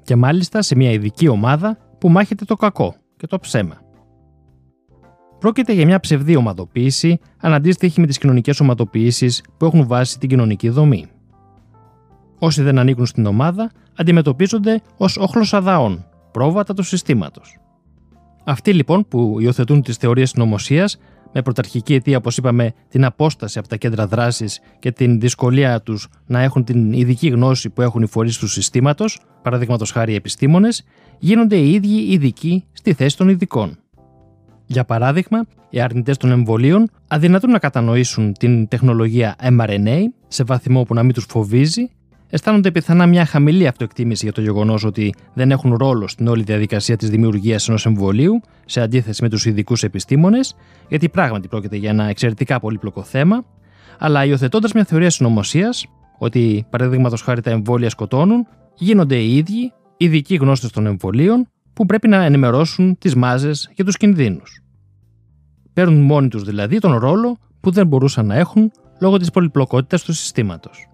Και 0.02 0.16
μάλιστα 0.16 0.62
σε 0.62 0.76
μια 0.76 0.90
ειδική 0.90 1.28
ομάδα 1.28 1.78
που 2.02 2.08
μάχεται 2.08 2.44
το 2.44 2.56
κακό 2.56 2.94
και 3.16 3.26
το 3.26 3.38
ψέμα. 3.38 3.80
Πρόκειται 5.38 5.72
για 5.72 5.86
μια 5.86 6.00
ψευδή 6.00 6.36
ομαδοποίηση, 6.36 7.18
αναντίστοιχη 7.40 8.00
με 8.00 8.06
τις 8.06 8.18
κοινωνικές 8.18 8.60
ομαδοποιήσεις 8.60 9.44
που 9.56 9.64
έχουν 9.64 9.86
βάσει 9.86 10.18
την 10.18 10.28
κοινωνική 10.28 10.68
δομή. 10.68 11.06
Όσοι 12.38 12.62
δεν 12.62 12.78
ανήκουν 12.78 13.06
στην 13.06 13.26
ομάδα 13.26 13.70
αντιμετωπίζονται 13.96 14.80
ως 14.96 15.16
όχλος 15.16 15.54
αδαών, 15.54 16.04
πρόβατα 16.30 16.74
του 16.74 16.82
συστήματος. 16.82 17.58
Αυτοί 18.44 18.72
λοιπόν 18.72 19.08
που 19.08 19.36
υιοθετούν 19.40 19.82
τις 19.82 19.96
θεωρίες 19.96 20.30
συνωμοσία, 20.30 20.88
με 21.32 21.42
πρωταρχική 21.42 21.94
αιτία, 21.94 22.16
όπως 22.16 22.36
είπαμε, 22.36 22.72
την 22.88 23.04
απόσταση 23.04 23.58
από 23.58 23.68
τα 23.68 23.76
κέντρα 23.76 24.06
δράσης 24.06 24.60
και 24.78 24.92
την 24.92 25.20
δυσκολία 25.20 25.80
τους 25.80 26.08
να 26.26 26.40
έχουν 26.40 26.64
την 26.64 26.92
ειδική 26.92 27.28
γνώση 27.28 27.70
που 27.70 27.82
έχουν 27.82 28.02
οι 28.02 28.06
φορείς 28.06 28.38
του 28.38 28.46
συστήματος, 28.46 29.20
παραδείγματος 29.42 29.90
χάρη 29.90 30.12
οι 30.12 30.14
επιστήμονες, 30.14 30.84
γίνονται 31.18 31.56
οι 31.56 31.72
ίδιοι 31.72 32.12
ειδικοί 32.12 32.64
στη 32.72 32.92
θέση 32.92 33.16
των 33.16 33.28
ειδικών. 33.28 33.76
Για 34.66 34.84
παράδειγμα, 34.84 35.46
οι 35.70 35.80
αρνητές 35.80 36.16
των 36.16 36.30
εμβολίων 36.30 36.90
αδυνατούν 37.08 37.50
να 37.50 37.58
κατανοήσουν 37.58 38.32
την 38.32 38.68
τεχνολογία 38.68 39.36
mRNA 39.42 40.00
σε 40.28 40.44
βαθμό 40.44 40.82
που 40.82 40.94
να 40.94 41.02
μην 41.02 41.14
τους 41.14 41.26
φοβίζει 41.28 41.90
αισθάνονται 42.32 42.70
πιθανά 42.70 43.06
μια 43.06 43.24
χαμηλή 43.24 43.66
αυτοεκτίμηση 43.66 44.24
για 44.24 44.32
το 44.32 44.40
γεγονός 44.40 44.84
ότι 44.84 45.14
δεν 45.34 45.50
έχουν 45.50 45.74
ρόλο 45.74 46.08
στην 46.08 46.28
όλη 46.28 46.42
διαδικασία 46.42 46.96
της 46.96 47.10
δημιουργίας 47.10 47.68
ενός 47.68 47.86
εμβολίου, 47.86 48.40
σε 48.64 48.80
αντίθεση 48.80 49.22
με 49.22 49.28
τους 49.28 49.46
ειδικούς 49.46 49.82
επιστήμονες, 49.82 50.54
γιατί 50.88 51.08
πράγματι 51.08 51.48
πρόκειται 51.48 51.76
για 51.76 51.90
ένα 51.90 52.04
εξαιρετικά 52.04 52.60
πολύπλοκο 52.60 53.02
θέμα, 53.02 53.44
αλλά 53.98 54.24
υιοθετώντας 54.24 54.72
μια 54.72 54.84
θεωρία 54.84 55.10
συνωμοσίας, 55.10 55.86
ότι 56.18 56.66
παραδείγματος 56.70 57.22
χάρη 57.22 57.40
τα 57.40 57.50
εμβόλια 57.50 57.90
σκοτώνουν, 57.90 58.46
γίνονται 58.74 59.16
οι 59.16 59.36
ίδιοι 59.36 59.72
ειδικοί 59.96 60.34
γνώστες 60.34 60.70
των 60.70 60.86
εμβολίων 60.86 61.48
που 61.72 61.86
πρέπει 61.86 62.08
να 62.08 62.24
ενημερώσουν 62.24 62.98
τις 62.98 63.14
μάζες 63.14 63.70
για 63.74 63.84
τους 63.84 63.96
κινδύνους. 63.96 64.62
Παίρνουν 65.72 66.00
μόνοι 66.00 66.28
τους 66.28 66.42
δηλαδή 66.42 66.78
τον 66.78 66.98
ρόλο 66.98 67.36
που 67.60 67.70
δεν 67.70 67.86
μπορούσαν 67.86 68.26
να 68.26 68.34
έχουν 68.34 68.70
λόγω 69.00 69.16
της 69.16 69.30
πολυπλοκότητας 69.30 70.04
του 70.04 70.12
συστήματος. 70.12 70.86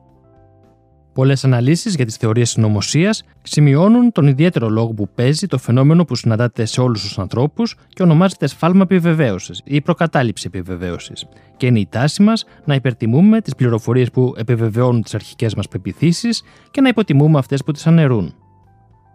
Πολλές 1.18 1.44
αναλύσεις 1.44 1.94
για 1.94 2.04
τις 2.04 2.16
θεωρίες 2.16 2.50
συνωμοσίας 2.50 3.24
σημειώνουν 3.42 4.12
τον 4.12 4.26
ιδιαίτερο 4.26 4.68
λόγο 4.68 4.92
που 4.92 5.08
παίζει 5.14 5.46
το 5.46 5.58
φαινόμενο 5.58 6.04
που 6.04 6.14
συναντάται 6.14 6.64
σε 6.64 6.80
όλους 6.80 7.02
τους 7.02 7.18
ανθρώπους 7.18 7.76
και 7.88 8.02
ονομάζεται 8.02 8.46
σφάλμα 8.46 8.82
επιβεβαίωσης 8.82 9.60
ή 9.64 9.80
προκατάληψη 9.80 10.44
επιβεβαίωσης. 10.46 11.26
Και 11.56 11.66
είναι 11.66 11.78
η 11.78 11.86
τάση 11.90 12.22
μας 12.22 12.44
να 12.64 12.74
υπερτιμούμε 12.74 13.40
τις 13.40 13.54
πληροφορίες 13.54 14.10
που 14.10 14.34
επιβεβαιώνουν 14.36 15.02
τις 15.02 15.14
αρχικές 15.14 15.54
μας 15.54 15.68
πεπιθήσεις 15.68 16.42
και 16.70 16.80
να 16.80 16.88
υποτιμούμε 16.88 17.38
αυτές 17.38 17.64
που 17.64 17.72
τις 17.72 17.86
αναιρούν. 17.86 18.34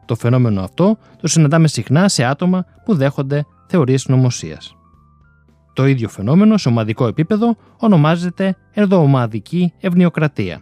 Το 0.05 0.15
φαινόμενο 0.15 0.61
αυτό 0.61 0.97
το 1.21 1.27
συναντάμε 1.27 1.67
συχνά 1.67 2.09
σε 2.09 2.23
άτομα 2.23 2.65
που 2.85 2.95
δέχονται 2.95 3.45
θεωρίες 3.67 4.01
συνωμοσίας. 4.01 4.75
Το 5.73 5.85
ίδιο 5.85 6.09
φαινόμενο 6.09 6.57
σε 6.57 6.69
ομαδικό 6.69 7.07
επίπεδο 7.07 7.55
ονομάζεται 7.77 8.55
ενδοομαδική 8.73 9.73
ευνοιοκρατία 9.79 10.61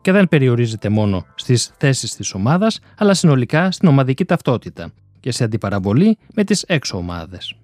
και 0.00 0.12
δεν 0.12 0.28
περιορίζεται 0.28 0.88
μόνο 0.88 1.26
στις 1.34 1.72
θέσεις 1.76 2.14
της 2.14 2.34
ομάδας, 2.34 2.80
αλλά 2.98 3.14
συνολικά 3.14 3.70
στην 3.70 3.88
ομαδική 3.88 4.24
ταυτότητα 4.24 4.90
και 5.20 5.30
σε 5.30 5.44
αντιπαραβολή 5.44 6.18
με 6.34 6.44
τις 6.44 6.62
έξω 6.62 6.96
ομάδες. 6.96 7.54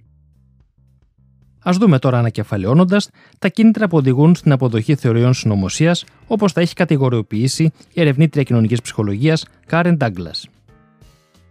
Α 1.68 1.72
δούμε 1.78 1.98
τώρα 1.98 2.18
ανακεφαλαιώνοντας 2.18 3.10
τα 3.38 3.48
κίνητρα 3.48 3.88
που 3.88 3.96
οδηγούν 3.96 4.34
στην 4.34 4.52
αποδοχή 4.52 4.94
θεωριών 4.94 5.34
συνωμοσίας, 5.34 6.04
όπως 6.26 6.52
τα 6.52 6.60
έχει 6.60 6.74
κατηγοριοποιήσει 6.74 7.72
η 7.92 8.00
ερευνήτρια 8.00 8.42
κοινωνικής 8.42 8.80
ψυχολογίας 8.80 9.44
Κάρεν 9.66 9.96
Ντάγκλα. 9.96 10.34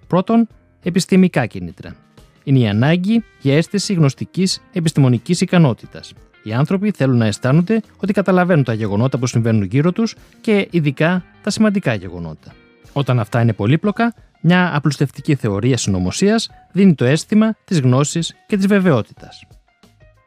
Πρώτον, 0.07 0.47
επιστημικά 0.83 1.45
κίνητρα. 1.45 1.95
είναι 2.43 2.59
η 2.59 2.67
ανάγκη 2.67 3.23
για 3.41 3.55
αίσθηση 3.55 3.93
γνωστικής 3.93 4.61
επιστημονικής 4.73 5.41
ικανότητας. 5.41 6.13
Οι 6.43 6.53
άνθρωποι 6.53 6.91
θέλουν 6.91 7.17
να 7.17 7.25
αισθάνονται 7.25 7.81
ότι 7.97 8.13
καταλαβαίνουν 8.13 8.63
τα 8.63 8.73
γεγονότα 8.73 9.17
που 9.17 9.27
συμβαίνουν 9.27 9.63
γύρω 9.63 9.91
τους 9.91 10.15
και 10.41 10.67
ειδικά 10.71 11.23
τα 11.41 11.49
σημαντικά 11.49 11.93
γεγονότα. 11.93 12.53
Όταν 12.93 13.19
αυτά 13.19 13.41
είναι 13.41 13.53
πολύπλοκα, 13.53 14.13
μια 14.41 14.75
απλουστευτική 14.75 15.35
θεωρία 15.35 15.77
συνωμοσίας 15.77 16.49
δίνει 16.71 16.95
το 16.95 17.05
αίσθημα 17.05 17.55
της 17.65 17.79
γνώσης 17.79 18.35
και 18.47 18.57
της 18.57 18.67
βεβαιότητας. 18.67 19.43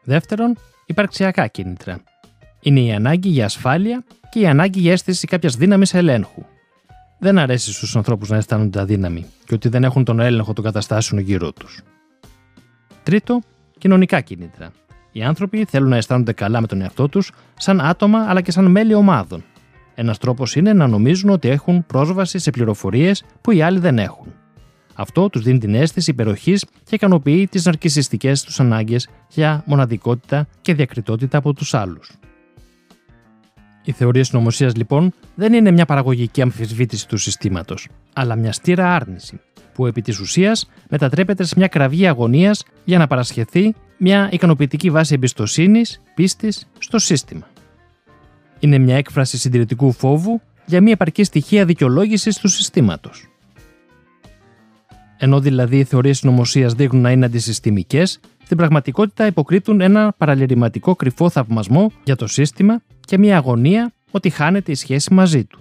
Δεύτερον, 0.04 0.56
υπαρξιακά 0.86 1.46
κίνητρα. 1.46 2.02
Είναι 2.60 2.80
η 2.80 2.92
ανάγκη 2.92 3.28
για 3.28 3.44
ασφάλεια 3.44 4.04
και 4.30 4.40
η 4.40 4.46
ανάγκη 4.46 4.80
για 4.80 4.92
αίσθηση 4.92 5.26
κάποιας 5.26 5.56
δύναμης 5.56 5.94
ελέγχου. 5.94 6.42
Δεν 7.18 7.38
αρέσει 7.38 7.72
στους 7.72 7.96
ανθρώπους 7.96 8.28
να 8.28 8.36
αισθάνονται 8.36 8.80
αδύναμοι 8.80 9.26
και 9.44 9.54
ότι 9.54 9.68
δεν 9.68 9.84
έχουν 9.84 10.04
τον 10.04 10.20
έλεγχο 10.20 10.52
των 10.52 10.64
καταστάσεων 10.64 11.20
γύρω 11.20 11.52
τους. 11.52 11.82
Τρίτο, 13.02 13.40
κοινωνικά 13.78 14.20
κίνητρα. 14.20 14.72
Οι 15.16 15.22
άνθρωποι 15.22 15.64
θέλουν 15.64 15.88
να 15.88 15.96
αισθάνονται 15.96 16.32
καλά 16.32 16.60
με 16.60 16.66
τον 16.66 16.80
εαυτό 16.80 17.08
τους, 17.08 17.32
σαν 17.54 17.80
άτομα 17.80 18.18
αλλά 18.28 18.40
και 18.40 18.50
σαν 18.50 18.70
μέλη 18.70 18.94
ομάδων. 18.94 19.44
Ένας 19.94 20.18
τρόπος 20.18 20.56
είναι 20.56 20.72
να 20.72 20.86
νομίζουν 20.86 21.30
ότι 21.30 21.48
έχουν 21.48 21.86
πρόσβαση 21.86 22.38
σε 22.38 22.50
πληροφορίες 22.50 23.24
που 23.40 23.50
οι 23.50 23.62
άλλοι 23.62 23.78
δεν 23.78 23.98
έχουν. 23.98 24.32
Αυτό 24.94 25.28
τους 25.28 25.42
δίνει 25.42 25.58
την 25.58 25.74
αίσθηση 25.74 26.10
υπεροχής 26.10 26.64
και 26.84 26.94
ικανοποιεί 26.94 27.46
τις 27.46 27.64
ναρκιστικέ 27.64 28.32
τους 28.44 28.60
ανάγκες 28.60 29.08
για 29.28 29.62
μοναδικότητα 29.66 30.46
και 30.60 30.74
διακριτότητα 30.74 31.38
από 31.38 31.52
τους 31.52 31.74
άλλους. 31.74 32.10
Η 33.84 33.92
θεωρία 33.92 34.24
συνωμοσίας 34.24 34.76
λοιπόν 34.76 35.12
δεν 35.34 35.52
είναι 35.52 35.70
μια 35.70 35.84
παραγωγική 35.84 36.42
αμφισβήτηση 36.42 37.08
του 37.08 37.16
συστήματος, 37.16 37.88
αλλά 38.12 38.36
μια 38.36 38.52
στήρα 38.52 38.94
άρνηση, 38.94 39.40
που 39.72 39.86
επί 39.86 40.02
της 40.02 40.18
ουσίας 40.18 40.70
μετατρέπεται 40.88 41.44
σε 41.44 41.54
μια 41.56 41.68
κραυγή 41.68 42.06
αγωνίας 42.06 42.64
για 42.84 42.98
να 42.98 43.06
παρασχεθεί 43.06 43.74
μια 43.98 44.28
ικανοποιητική 44.32 44.90
βάση 44.90 45.14
εμπιστοσύνης, 45.14 46.00
πίστης 46.14 46.66
στο 46.78 46.98
σύστημα. 46.98 47.46
Είναι 48.58 48.78
μια 48.78 48.96
έκφραση 48.96 49.38
συντηρητικού 49.38 49.92
φόβου 49.92 50.40
για 50.66 50.80
μια 50.80 50.92
επαρκή 50.92 51.24
στοιχεία 51.24 51.64
δικαιολόγησης 51.64 52.38
του 52.38 52.48
συστήματος. 52.48 53.28
Ενώ 55.18 55.40
δηλαδή 55.40 55.78
οι 55.78 55.84
θεωρίες 55.84 56.18
συνωμοσίας 56.18 56.72
δείχνουν 56.74 57.02
να 57.02 57.10
είναι 57.10 57.26
αντισυστημικές, 57.26 58.20
στην 58.44 58.56
πραγματικότητα 58.56 59.26
υποκρύπτουν 59.26 59.80
ένα 59.80 60.14
παραλυρηματικό 60.18 60.96
κρυφό 60.96 61.30
θαυμασμό 61.30 61.92
για 62.04 62.16
το 62.16 62.26
σύστημα 62.26 62.82
και 63.00 63.18
μια 63.18 63.36
αγωνία 63.36 63.92
ότι 64.10 64.30
χάνεται 64.30 64.72
η 64.72 64.74
σχέση 64.74 65.14
μαζί 65.14 65.44
του. 65.44 65.60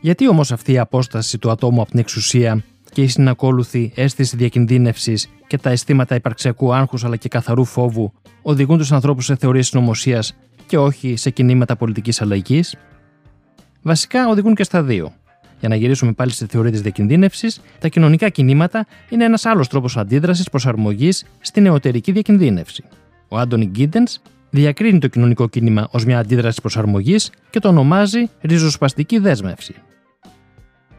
Γιατί 0.00 0.28
όμως 0.28 0.52
αυτή 0.52 0.72
η 0.72 0.78
απόσταση 0.78 1.38
του 1.38 1.50
ατόμου 1.50 1.80
από 1.80 1.90
την 1.90 1.98
εξουσία 1.98 2.64
και 2.94 3.02
η 3.02 3.06
συνακόλουθη 3.08 3.92
αίσθηση 3.94 4.36
διακινδύνευσης 4.36 5.28
και 5.46 5.58
τα 5.58 5.70
αισθήματα 5.70 6.14
υπαρξιακού 6.14 6.74
άγχους 6.74 7.04
αλλά 7.04 7.16
και 7.16 7.28
καθαρού 7.28 7.64
φόβου 7.64 8.12
οδηγούν 8.42 8.78
τους 8.78 8.92
ανθρώπους 8.92 9.24
σε 9.24 9.36
θεωρίες 9.36 9.66
συνωμοσίας 9.66 10.36
και 10.66 10.78
όχι 10.78 11.16
σε 11.16 11.30
κινήματα 11.30 11.76
πολιτικής 11.76 12.22
αλλαγής; 12.22 12.76
Βασικά 13.82 14.28
οδηγούν 14.28 14.54
και 14.54 14.62
στα 14.64 14.82
δύο. 14.82 15.12
Για 15.60 15.68
να 15.68 15.74
γυρίσουμε 15.74 16.12
πάλι 16.12 16.30
στη 16.30 16.46
θεωρία 16.46 16.70
της 16.70 16.80
διακινδύνευσης, 16.80 17.60
τα 17.78 17.88
κοινωνικά 17.88 18.28
κινήματα 18.28 18.86
είναι 19.08 19.24
ένας 19.24 19.44
άλλος 19.46 19.68
τρόπος 19.68 19.96
αντίδρασης 19.96 20.50
προσαρμογής 20.50 21.24
στην 21.40 21.62
νεωτερική 21.62 22.12
διακινδύνευση. 22.12 22.84
Ο 23.28 23.38
Άντωνι 23.38 23.66
Γκίντενς 23.66 24.20
διακρίνει 24.50 24.98
το 24.98 25.06
κοινωνικό 25.06 25.48
κίνημα 25.48 25.88
ως 25.90 26.04
μια 26.04 26.18
αντίδραση 26.18 26.60
προσαρμογής 26.60 27.30
και 27.50 27.58
το 27.58 27.68
ονομάζει 27.68 28.28
ριζοσπαστική 28.40 29.18
δέσμευση. 29.18 29.74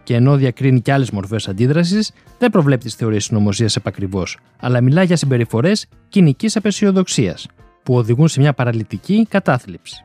Και 0.06 0.16
ενώ 0.16 0.36
διακρίνει 0.36 0.82
και 0.82 0.94
άλλες 0.94 1.12
μορφές 1.12 1.48
αντίδρασης, 1.48 2.12
δεν 2.40 2.50
προβλέπει 2.50 2.84
τις 2.84 2.96
θεωρίες 2.96 3.24
συνωμοσίας 3.24 3.76
επακριβώς, 3.76 4.38
αλλά 4.60 4.82
μιλά 4.82 5.04
για 5.04 5.16
συμπεριφορές 5.16 5.88
κοινικής 6.10 6.56
απεσιοδοξίας, 6.56 7.48
που 7.84 7.96
οδηγούν 7.96 8.28
σε 8.28 8.40
μια 8.40 8.54
παραλυτική 8.54 9.26
κατάθλιψη. 9.30 10.04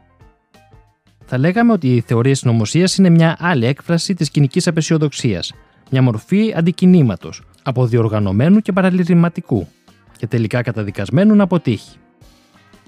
Θα 1.25 1.39
λέγαμε 1.39 1.73
ότι 1.73 1.95
η 1.95 2.01
θεωρία 2.01 2.35
συνωμοσίας 2.35 2.97
είναι 2.97 3.11
μια 3.11 3.37
άλλη 3.39 3.67
έκφραση 3.67 4.15
της 4.15 4.31
κοινικής 4.31 4.67
απεσιοδοξίας, 4.67 5.53
μια 5.91 6.03
μορφή 6.03 6.55
αντικινήματος, 6.57 7.43
αποδιοργανωμένου 7.63 8.61
και 8.61 8.73
παραλυρηματικού, 8.73 9.69
και 10.17 10.27
τελικά 10.27 10.63
καταδικασμένου 10.63 11.35
να 11.35 11.43
αποτύχει. 11.43 11.97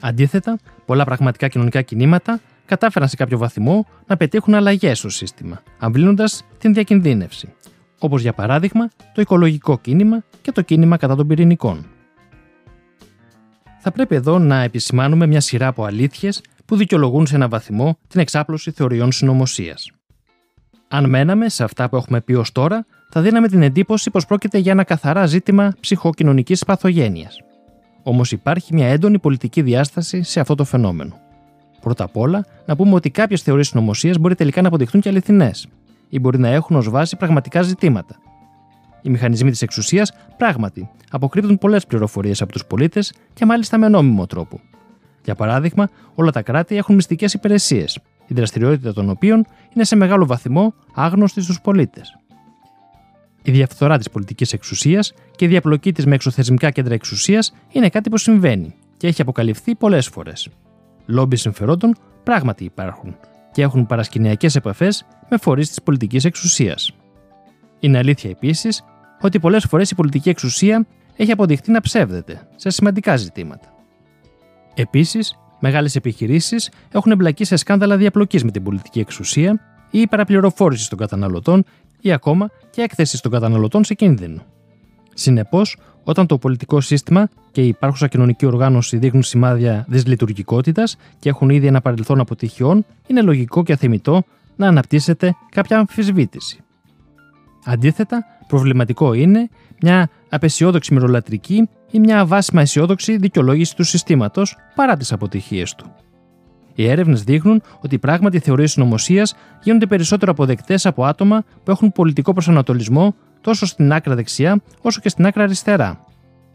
Αντίθετα, 0.01 0.59
πολλά 0.87 1.05
πραγματικά 1.05 1.49
κοινωνικά 1.49 1.83
κινήματα 1.83 2.41
κατάφεραν 2.73 3.09
σε 3.09 3.17
κάποιο 3.17 3.39
βαθμό 3.39 3.87
να 4.07 4.17
πετύχουν 4.17 4.55
αλλαγές 4.55 4.99
στο 4.99 5.09
σύστημα, 5.09 5.63
αμβλύνοντας 5.79 6.45
την 6.59 6.75
διακινδύνευση, 6.75 7.53
όπως 7.99 8.23
για 8.23 8.33
παράδειγμα 8.33 8.89
το 9.15 9.21
οικολογικό 9.21 9.79
κίνημα 9.79 10.25
και 10.43 10.53
το 10.53 10.63
κίνημα 10.63 10.97
κατά 10.97 11.17
των 11.17 11.27
πυρηνικών. 11.27 11.87
Θα 13.79 13.93
πρέπει 13.93 14.15
εδώ 14.15 14.39
να 14.39 14.63
επισημάνουμε 14.63 15.27
μια 15.27 15.41
σειρά 15.41 15.67
από 15.67 15.85
αλήθειες 15.85 16.41
που 16.65 16.77
δικαιολογούν 16.77 17.27
σε 17.27 17.35
ένα 17.35 17.49
βαθμό 17.49 17.99
την 18.09 18.21
εξάπλωση 18.21 18.71
θεωριών 18.71 19.13
συνωμοσίας. 19.13 19.91
Αν 20.89 21.09
μέναμε 21.09 21.49
σε 21.49 21.65
αυτά 21.65 21.89
που 21.89 21.97
έχουμε 21.97 22.21
πει 22.21 22.35
ως 22.35 22.53
τώρα, 22.53 22.87
θα 23.11 23.21
δίναμε 23.21 23.49
την 23.49 23.63
εντύπωση 23.63 24.11
πως 24.11 24.27
πρόκειται 24.27 24.59
για 24.59 24.73
ένα 24.73 24.85
καθαρά 24.85 25.27
ζήτημα 25.27 25.73
ψυχοκοινωνικής 25.81 26.65
παθογένειας. 26.65 27.41
Όμως 28.03 28.33
υπάρχει 28.33 28.75
μια 28.75 28.87
έντονη 28.87 29.19
πολιτική 29.19 29.63
διάσταση 29.63 30.23
σε 30.23 30.41
αυτό 30.41 30.55
το 30.55 30.65
φαινόμενο. 30.65 31.21
Πρώτα 31.83 32.05
απ' 32.05 32.17
όλα, 32.17 32.47
να 32.67 32.77
πούμε 32.77 32.95
ότι 32.95 33.11
κάποιες 33.11 33.43
θεωρίες 33.43 33.69
συνωμοσίας 33.69 34.19
μπορεί 34.19 34.35
τελικά 34.35 34.63
να 34.63 34.69
αποδειχθούν 34.69 35.01
και 35.01 35.09
αληθινές, 35.09 35.69
ή 36.09 36.19
μπορεί 36.19 36.39
να 36.39 36.49
έχουν 36.49 36.77
ως 36.77 36.91
βάση 36.91 37.17
πραγματικά 37.17 37.63
ζητήματα. 37.63 38.17
Οι 39.03 39.11
μηχανισμοί 39.11 39.51
της 39.51 39.63
εξουσίας 39.63 40.13
πράγματι 40.37 40.89
αποκρύπτουν 41.11 41.59
πολλές 41.59 41.87
πληροφορίες 41.87 42.43
από 42.43 42.53
τους 42.53 42.65
πολίτες 42.65 43.13
και 43.35 43.45
μάλιστα 43.45 43.79
με 43.79 43.89
νόμιμο 43.89 44.27
τρόπο. 44.27 44.61
Για 45.25 45.35
παράδειγμα, 45.35 45.89
όλα 46.15 46.31
τα 46.31 46.43
κράτη 46.43 46.77
έχουν 46.77 46.95
μυστικές 46.95 47.35
υπηρεσίες, 47.35 47.99
η 48.27 48.35
δραστηριότητα 48.35 48.93
των 48.93 49.11
οποίων 49.11 49.47
είναι 49.75 49.85
σε 49.85 49.97
μεγάλο 49.97 50.27
βαθμό 50.27 50.75
άγνωστη 50.95 51.41
στους 51.41 51.61
πολίτες. 51.61 52.17
Η 53.43 53.51
διαφθορά 53.51 53.99
της 53.99 54.11
πολιτικής 54.11 54.53
εξουσίας 54.53 55.13
και 55.37 55.45
η 55.45 55.49
διαπλοκή 55.49 55.93
της 55.93 56.07
με 56.07 56.15
εξωθεσμικά 56.15 56.71
κέντρα 56.71 56.95
εξουσίας 56.95 57.55
είναι 57.73 57.89
κάτι 57.89 58.11
που 58.11 58.17
συμβαίνει 58.17 58.75
και 58.97 59.07
έχει 59.07 59.23
αποκαλυφθεί 59.23 59.75
πολλές 59.75 60.09
φορές. 60.09 60.49
Λόμπι 61.07 61.37
συμφερόντων 61.37 61.95
πράγματι 62.23 62.65
υπάρχουν 62.65 63.17
και 63.53 63.63
έχουν 63.63 63.87
παρασκηνιακές 63.87 64.57
επαφές 64.57 65.07
με 65.31 65.37
φορείς 65.37 65.69
της 65.69 65.83
πολιτικής 65.83 66.25
εξουσίας. 66.25 66.93
Είναι 67.79 67.99
αλήθεια 67.99 68.31
επίσης 68.31 68.85
ότι 69.21 69.41
πολλές 69.41 69.65
φορές 69.65 69.91
η 69.91 69.95
πολιτική 69.95 70.29
εξουσία 70.29 70.87
έχει 71.17 71.33
αποδειχθεί 71.33 71.71
να 71.71 71.81
ψεύδεται 71.81 72.49
σε 72.57 72.71
σημαντικά 72.71 73.17
ζητήματα. 73.17 73.75
Επίσης, 74.75 75.39
μεγάλες 75.61 75.97
επιχειρήσεις 75.97 76.71
έχουν 76.93 77.13
εμπλακεί 77.13 77.45
σε 77.45 77.57
σκάνδαλα 77.57 77.97
διαπλοκής 77.97 78.45
με 78.45 78.51
την 78.51 78.63
πολιτική 78.63 79.01
εξουσία 79.01 79.61
ή 79.91 80.07
παραπληροφόρησης 80.07 80.89
των 80.89 80.99
καταναλωτών 80.99 81.65
ή 82.01 82.13
ακόμα 82.13 82.51
και 82.71 82.83
έκθεση 82.83 83.23
των 83.23 83.31
καταναλωτών 83.31 83.85
σε 83.85 83.95
κίνδυνο. 83.95 84.43
Συνεπώς, 85.15 85.77
όταν 86.05 86.27
το 86.27 86.39
πολιτικό 86.39 86.81
σύστημα 86.81 87.29
και 87.53 87.63
η 87.63 87.67
υπάρχουσα 87.67 88.07
κοινωνική 88.07 88.47
οργάνωση 88.47 88.97
δείχνουν 88.97 89.23
σημάδια 89.23 89.85
δυσλειτουργικότητας 89.89 90.97
και 91.19 91.29
έχουν 91.29 91.51
ήδη 91.51 91.67
ένα 91.67 91.81
παρελθόν 91.81 92.21
αποτυχιών, 92.21 92.85
είναι 93.07 93.23
λογικό 93.23 93.63
και 93.63 93.77
θεμητό 93.77 94.23
να 94.57 94.69
αναπτύσσεται 94.69 95.37
κάποια 95.51 95.79
αμφισβήτηση. 95.79 96.61
Αντίθετα, 97.65 98.25
προβληματικό 98.47 99.13
είναι 99.13 99.49
μια 99.83 100.11
απεσιόδοξη 100.29 100.95
μυρολατρική 100.95 101.69
ή 101.91 101.99
μια 101.99 102.21
αβάσιμα 102.21 102.61
αισιόδοξη 102.61 103.17
δικαιολόγηση 103.17 103.77
του 103.77 103.85
συστήματος 103.85 104.57
παρά 104.75 104.97
τις 104.97 105.13
αποτυχίες 105.13 105.75
του. 105.75 105.95
Οι 106.75 106.89
έρευνες 106.89 107.23
δείχνουν 107.23 107.63
ότι 107.81 107.99
πράγματι 107.99 108.37
οι 108.37 108.41
θεωρίες 108.41 108.73
συνωμοσίας 108.73 109.35
γίνονται 109.63 109.87
περισσότερο 109.87 110.31
αποδεκτές 110.33 110.87
από 110.87 111.05
άτομα 111.05 111.45
που 111.65 111.71
έχουν 111.71 111.93
πολιτικό 111.93 112.33
προσανατολισμό 112.33 113.15
τόσο 113.43 113.67
στην 113.67 113.93
άκρα 113.93 114.15
δεξιά 114.15 114.63
όσο 114.81 115.01
και 115.01 115.09
στην 115.09 115.27
άκρα 115.27 115.43
αριστερά. 115.43 116.05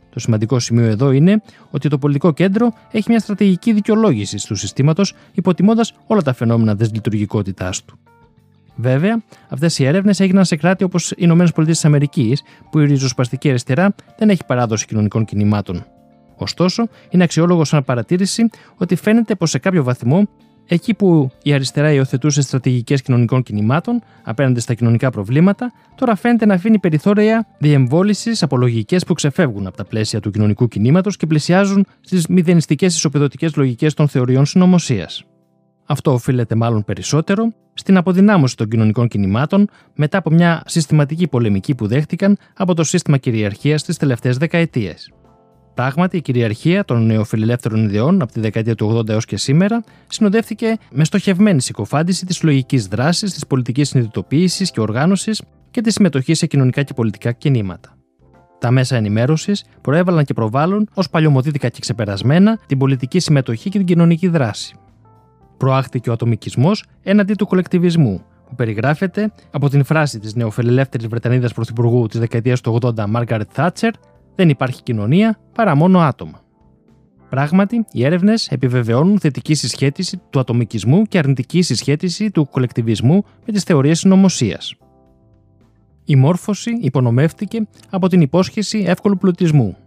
Το 0.10 0.20
σημαντικό 0.20 0.60
σημείο 0.60 0.86
εδώ 0.86 1.12
είναι 1.12 1.42
ότι 1.72 1.90
το 1.90 1.98
πολιτικό 1.98 2.34
κέντρο 2.34 2.74
έχει 2.92 3.10
μια 3.10 3.20
στρατηγική 3.20 3.74
δικαιολόγηση 3.74 4.48
του 4.48 4.56
συστήματος, 4.56 5.14
υποτιμώντας 5.34 5.94
όλα 6.08 6.22
τα 6.22 6.34
φαινόμενα 6.34 6.76
δυσλειτουργικότητά 6.76 7.70
του. 7.86 8.00
Βέβαια, 8.76 9.24
αυτές 9.50 9.80
οι 9.80 9.86
έρευνες 9.86 10.20
έγιναν 10.20 10.46
σε 10.46 10.56
κράτη 10.56 10.84
όπως 10.84 11.12
οι 11.12 11.16
ΗΠΑ, 11.18 11.74
που 12.72 12.80
η 12.80 12.86
ριζοσπαστική 12.86 13.50
αριστερά 13.50 13.96
δεν 14.18 14.30
έχει 14.30 14.46
παράδοση 14.46 14.86
κοινωνικών 14.86 15.26
κινημάτων. 15.26 15.86
Ωστόσο, 16.36 16.88
είναι 17.10 17.24
αξιόλογος 17.24 17.68
σαν 17.68 17.84
παρατήρηση 17.84 18.50
ότι 18.78 18.96
φαίνεται 18.96 19.36
πως 19.36 19.50
σε 19.50 19.60
κάποιο 19.60 19.84
βαθμό 19.84 20.28
Εκεί 20.70 20.94
που 20.94 21.32
η 21.44 21.54
αριστερά 21.54 21.92
υιοθετούσε 21.92 22.42
στρατηγικές 22.42 23.02
κοινωνικών 23.02 23.44
κινημάτων 23.44 24.04
απέναντι 24.24 24.60
στα 24.60 24.74
κοινωνικά 24.74 25.10
προβλήματα, 25.10 25.74
τώρα 25.96 26.16
φαίνεται 26.16 26.46
να 26.46 26.54
αφήνει 26.54 26.80
περιθώρια 26.80 27.48
διεμβόληση 27.58 28.32
από 28.42 28.58
λογικές 28.58 29.06
που 29.06 29.14
ξεφεύγουν 29.14 29.68
από 29.68 29.78
τα 29.78 29.86
πλαίσια 29.86 30.20
του 30.20 30.32
κοινωνικού 30.32 30.68
κινήματος 30.68 31.18
και 31.18 31.26
πλησιάζουν 31.26 31.86
στις 32.02 32.28
μηδενιστικές 32.28 32.96
ισοπεδωτικές 32.96 33.56
λογικές 33.56 33.94
των 33.94 34.08
θεωριών 34.08 34.46
συνωμοσίας. 34.46 35.24
Αυτό 35.86 36.14
οφείλεται 36.14 36.56
μάλλον 36.56 36.84
περισσότερο 36.84 37.54
στην 37.74 37.98
αποδυνάμωση 37.98 38.56
των 38.56 38.70
κοινωνικών 38.70 39.08
κινημάτων 39.08 39.70
μετά 39.96 40.18
από 40.18 40.30
μια 40.30 40.64
συστηματική 40.66 41.28
πολεμική 41.28 41.76
που 41.76 41.88
δέχτηκαν 41.88 42.38
από 42.54 42.74
το 42.74 42.84
σύστημα 42.84 43.18
κυριαρχίας 43.18 43.84
τις 43.84 43.98
τελευταίες 43.98 44.38
δεκαετίες. 44.38 45.12
Πράγματι, 45.78 46.18
η 46.18 46.22
κυριαρχία 46.22 46.86
των 46.86 47.06
νεοφιλελεύθερων 47.06 47.84
ιδεών 47.84 48.22
από 48.22 48.32
τη 48.32 48.40
δεκαετία 48.40 48.76
του 48.76 48.98
80 48.98 49.10
έως 49.10 49.26
και 49.26 49.38
σήμερα 49.38 49.84
συνοδεύτηκε 50.08 50.78
με 50.92 51.04
στοχευμένη 51.04 51.62
συκοφάντηση 51.62 52.26
της 52.26 52.44
λογικής 52.44 52.88
δράσης, 52.88 53.34
της 53.34 53.48
πολιτικής 53.48 53.90
συνειδητοποίησης 53.90 54.72
και 54.72 54.82
οργάνωσης 54.82 55.42
και 55.72 55.82
της 55.82 55.94
συμμετοχής 55.94 56.38
σε 56.38 56.46
κοινωνικά 56.46 56.84
και 56.84 56.94
πολιτικά 56.94 57.32
κινήματα. 57.32 57.98
Τα 58.60 58.72
μέσα 58.72 58.96
ενημέρωσης 58.96 59.64
προέβαλαν 59.82 60.24
και 60.24 60.34
προβάλλουν 60.34 60.90
ως 60.94 61.10
παλιωμοδίτικα 61.10 61.70
και 61.70 61.80
ξεπερασμένα 61.80 62.60
την 62.66 62.78
πολιτική 62.78 63.20
συμμετοχή 63.20 63.70
και 63.70 63.78
την 63.78 63.88
κοινωνική 63.88 64.28
δράση. 64.28 64.76
Προάχθηκε 65.58 66.10
ο 66.10 66.14
ατομικισμός 66.14 66.84
έναντι 67.04 67.34
του 67.34 67.48
κολεκτιβισμού, 67.48 68.24
που 68.50 68.56
περιγράφεται 68.56 69.32
από 69.52 69.70
την 69.70 69.84
φράση 69.84 70.20
της 70.20 70.36
νεοφιλελεύθερης 70.36 71.08
Βρετανίδας 71.08 71.54
Πρωθυπουργού 71.54 72.08
της 72.08 72.20
δεκαετίας 72.20 72.62
του 72.62 72.78
80 72.82 73.06
Μάργαρετ 73.08 73.50
Θάτσερ 73.52 73.92
δεν 74.38 74.50
υπάρχει 74.50 74.84
κοινωνία 74.84 75.40
παρά 75.54 75.76
μόνο 75.76 76.00
άτομα. 76.00 76.42
Πράγματι, 77.30 77.86
οι 77.92 78.06
έρευνες 78.06 78.48
επιβεβαιώνουν 78.48 79.20
θετική 79.20 79.54
συσχέτιση 79.54 80.22
του 80.30 80.40
ατομικισμού 80.40 81.04
και 81.04 81.18
αρνητική 81.18 81.62
συσχέτιση 81.62 82.32
του 82.32 82.48
κολεκτιβισμού 82.50 83.24
με 83.46 83.54
τις 83.54 83.64
θεωρίες 83.64 84.00
συνωμοσίας. 84.00 84.76
Η 86.06 86.16
μόρφωση 86.16 86.72
υπονομεύτηκε 86.82 87.68
από 87.90 88.08
την 88.08 88.22
υπόσχεση 88.22 88.84
εύκολου 88.88 89.18
πλουτισμού. 89.18 89.78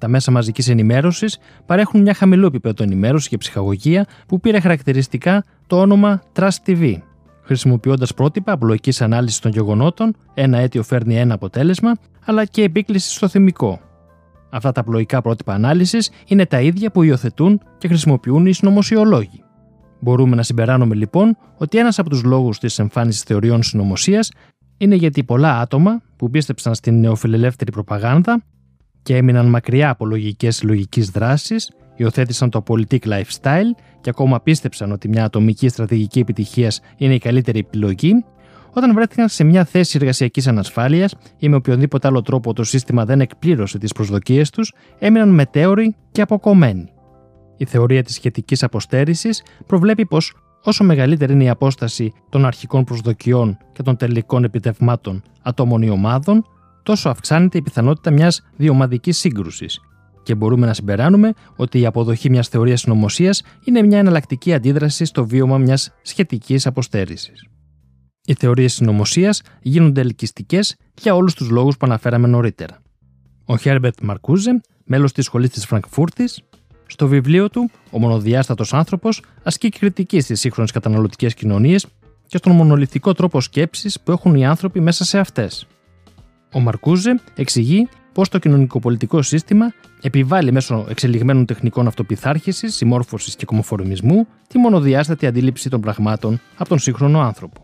Τα 0.00 0.08
μέσα 0.08 0.30
μαζικής 0.30 0.68
ενημέρωσης 0.68 1.38
παρέχουν 1.66 2.00
μια 2.00 2.14
χαμηλού 2.14 2.46
επίπεδο 2.46 2.84
ενημέρωση 2.84 3.28
και 3.28 3.36
ψυχαγωγία 3.36 4.06
που 4.28 4.40
πήρε 4.40 4.60
χαρακτηριστικά 4.60 5.44
το 5.66 5.80
όνομα 5.80 6.22
Trust 6.34 6.66
TV, 6.66 6.96
χρησιμοποιώντας 7.42 8.14
πρότυπα 8.14 8.52
απλοϊκής 8.52 9.02
ανάλυσης 9.02 9.38
των 9.38 9.50
γεγονότων, 9.50 10.16
ένα 10.34 10.58
αίτιο 10.58 10.82
φέρνει 10.82 11.16
ένα 11.16 11.34
αποτέλεσμα, 11.34 11.92
αλλά 12.24 12.44
και 12.44 12.62
επίκληση 12.62 13.14
στο 13.14 13.28
θυμικό, 13.28 13.80
Αυτά 14.54 14.72
τα 14.72 14.82
πλοϊκά 14.82 15.20
πρότυπα 15.20 15.54
ανάλυσης 15.54 16.10
είναι 16.26 16.46
τα 16.46 16.60
ίδια 16.60 16.90
που 16.90 17.02
υιοθετούν 17.02 17.60
και 17.78 17.88
χρησιμοποιούν 17.88 18.46
οι 18.46 18.52
συνωμοσιολόγοι. 18.52 19.44
Μπορούμε 20.00 20.36
να 20.36 20.42
συμπεράνουμε 20.42 20.94
λοιπόν 20.94 21.36
ότι 21.56 21.78
ένας 21.78 21.98
από 21.98 22.10
τους 22.10 22.22
λόγους 22.22 22.58
της 22.58 22.78
εμφάνισης 22.78 23.22
θεωριών 23.22 23.62
συνωμοσίας 23.62 24.30
είναι 24.76 24.94
γιατί 24.94 25.24
πολλά 25.24 25.58
άτομα 25.60 26.02
που 26.16 26.30
πίστεψαν 26.30 26.74
στην 26.74 27.00
νεοφιλελεύθερη 27.00 27.70
προπαγάνδα 27.70 28.42
και 29.02 29.16
έμειναν 29.16 29.46
μακριά 29.46 29.90
από 29.90 30.06
λογικές 30.06 30.62
λογική 30.62 31.00
δράση, 31.00 31.54
υιοθέτησαν 31.96 32.50
το 32.50 32.62
politic 32.68 33.00
lifestyle 33.04 33.70
και 34.00 34.10
ακόμα 34.10 34.40
πίστεψαν 34.40 34.92
ότι 34.92 35.08
μια 35.08 35.24
ατομική 35.24 35.68
στρατηγική 35.68 36.18
επιτυχίας 36.18 36.80
είναι 36.96 37.14
η 37.14 37.18
καλύτερη 37.18 37.58
επιλογή, 37.58 38.24
όταν 38.72 38.94
βρέθηκαν 38.94 39.28
σε 39.28 39.44
μια 39.44 39.64
θέση 39.64 39.98
εργασιακής 40.00 40.46
ανασφάλειας 40.46 41.14
ή 41.38 41.48
με 41.48 41.56
οποιοδήποτε 41.56 42.08
άλλο 42.08 42.22
τρόπο 42.22 42.52
το 42.52 42.64
σύστημα 42.64 43.04
δεν 43.04 43.20
εκπλήρωσε 43.20 43.78
τις 43.78 43.92
προσδοκίες 43.92 44.50
τους, 44.50 44.74
έμειναν 44.98 45.28
μετέωροι 45.28 45.96
και 46.12 46.20
αποκομμένοι. 46.20 46.92
Η 47.56 47.64
θεωρία 47.64 48.02
της 48.02 48.14
σχετικής 48.14 48.62
αποστέρησης 48.62 49.42
προβλέπει 49.66 50.06
πως 50.06 50.34
όσο 50.62 50.84
μεγαλύτερη 50.84 51.32
είναι 51.32 51.44
η 51.44 51.48
απόσταση 51.48 52.12
των 52.28 52.44
αρχικών 52.44 52.84
προσδοκιών 52.84 53.58
και 53.72 53.82
των 53.82 53.96
τελικών 53.96 54.44
επιτευγμάτων 54.44 55.22
ατόμων 55.42 55.82
ή 55.82 55.90
ομάδων, 55.90 56.44
τόσο 56.82 57.08
αυξάνεται 57.08 57.58
η 57.58 57.62
πιθανότητα 57.62 58.10
μιας 58.10 58.42
διομαδικής 58.56 59.18
σύγκρουσης. 59.18 59.80
Και 60.22 60.34
μπορούμε 60.34 60.66
να 60.66 60.74
συμπεράνουμε 60.74 61.32
ότι 61.56 61.80
η 61.80 61.86
αποδοχή 61.86 62.30
μιας 62.30 62.48
θεωρίας 62.48 62.80
συνωμοσία 62.80 63.36
είναι 63.64 63.82
μια 63.82 63.98
εναλλακτική 63.98 64.54
αντίδραση 64.54 65.04
στο 65.04 65.26
βίωμα 65.26 65.58
μιας 65.58 65.94
σχετικής 66.02 66.66
αποστέρησης. 66.66 67.46
Οι 68.26 68.34
θεωρίες 68.34 68.72
συνωμοσίας 68.72 69.42
γίνονται 69.62 70.00
ελκυστικές 70.00 70.76
για 71.00 71.14
όλους 71.14 71.34
τους 71.34 71.48
λόγους 71.50 71.76
που 71.76 71.86
αναφέραμε 71.86 72.28
νωρίτερα. 72.28 72.82
Ο 73.44 73.56
Χέρμπερτ 73.56 74.00
Μαρκούζε, 74.02 74.60
μέλος 74.84 75.12
της 75.12 75.24
σχολής 75.24 75.50
της 75.50 75.66
Φραγκφούρτης, 75.66 76.42
στο 76.86 77.08
βιβλίο 77.08 77.50
του 77.50 77.70
Ο 77.90 77.98
μονοδιάστατος 77.98 78.74
άνθρωπος 78.74 79.22
ασκεί 79.42 79.68
κριτική 79.68 80.20
στις 80.20 80.40
σύγχρονες 80.40 80.70
καταναλωτικές 80.70 81.34
κοινωνίες 81.34 81.86
και 82.26 82.36
στον 82.36 82.52
μονολυθικό 82.52 83.12
τρόπο 83.12 83.40
σκέψης 83.40 84.00
που 84.00 84.12
έχουν 84.12 84.34
οι 84.34 84.46
άνθρωποι 84.46 84.80
μέσα 84.80 85.04
σε 85.04 85.18
αυτές. 85.18 85.66
Ο 86.52 86.60
Μαρκούζε 86.60 87.20
εξηγεί 87.36 87.88
πώς 88.12 88.28
το 88.28 88.38
κοινωνικοπολιτικό 88.38 89.22
σύστημα 89.22 89.72
επιβάλλει 90.02 90.52
μέσω 90.52 90.86
εξελιγμένων 90.88 91.46
τεχνικών 91.46 91.86
αυτοπιθάρχησης, 91.86 92.74
συμμόρφωσης 92.74 93.36
και 93.36 93.44
κομοφορμισμού 93.44 94.26
τη 94.48 94.58
μονοδιάστατη 94.58 95.26
αντίληψη 95.26 95.70
των 95.70 95.80
πραγμάτων 95.80 96.40
από 96.56 96.68
τον 96.68 96.78
σύγχρονο 96.78 97.20
άνθρωπο. 97.20 97.61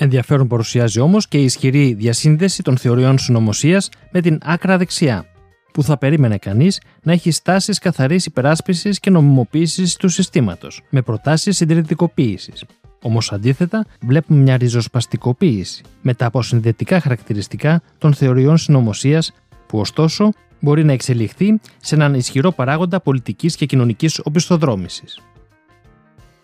Ενδιαφέρον 0.00 0.48
παρουσιάζει 0.48 1.00
όμως 1.00 1.28
και 1.28 1.38
η 1.38 1.44
ισχυρή 1.44 1.94
διασύνδεση 1.94 2.62
των 2.62 2.76
θεωριών 2.76 3.18
συνωμοσίας 3.18 3.88
με 4.12 4.20
την 4.20 4.38
άκρα 4.42 4.78
δεξιά, 4.78 5.26
που 5.72 5.82
θα 5.82 5.98
περίμενε 5.98 6.36
κανείς 6.36 6.80
να 7.02 7.12
έχει 7.12 7.30
στάσεις 7.30 7.78
καθαρής 7.78 8.26
υπεράσπισης 8.26 9.00
και 9.00 9.10
νομιμοποίησης 9.10 9.96
του 9.96 10.08
συστήματος, 10.08 10.82
με 10.90 11.02
προτάσεις 11.02 11.56
συντηρητικοποίησης. 11.56 12.64
Όμως 13.02 13.32
αντίθετα, 13.32 13.86
βλέπουμε 14.00 14.40
μια 14.42 14.56
ριζοσπαστικοποίηση 14.56 15.82
μετά 16.02 16.26
από 16.26 16.42
συνδετικά 16.42 17.00
χαρακτηριστικά 17.00 17.82
των 17.98 18.14
θεωριών 18.14 18.56
συνωμοσίας, 18.56 19.32
που 19.66 19.78
ωστόσο 19.78 20.32
μπορεί 20.60 20.84
να 20.84 20.92
εξελιχθεί 20.92 21.60
σε 21.76 21.94
έναν 21.94 22.14
ισχυρό 22.14 22.52
παράγοντα 22.52 23.00
πολιτικής 23.00 23.56
και 23.56 23.66
κοινωνικής 23.66 24.20
οπισθοδρόμησης. 24.24 25.20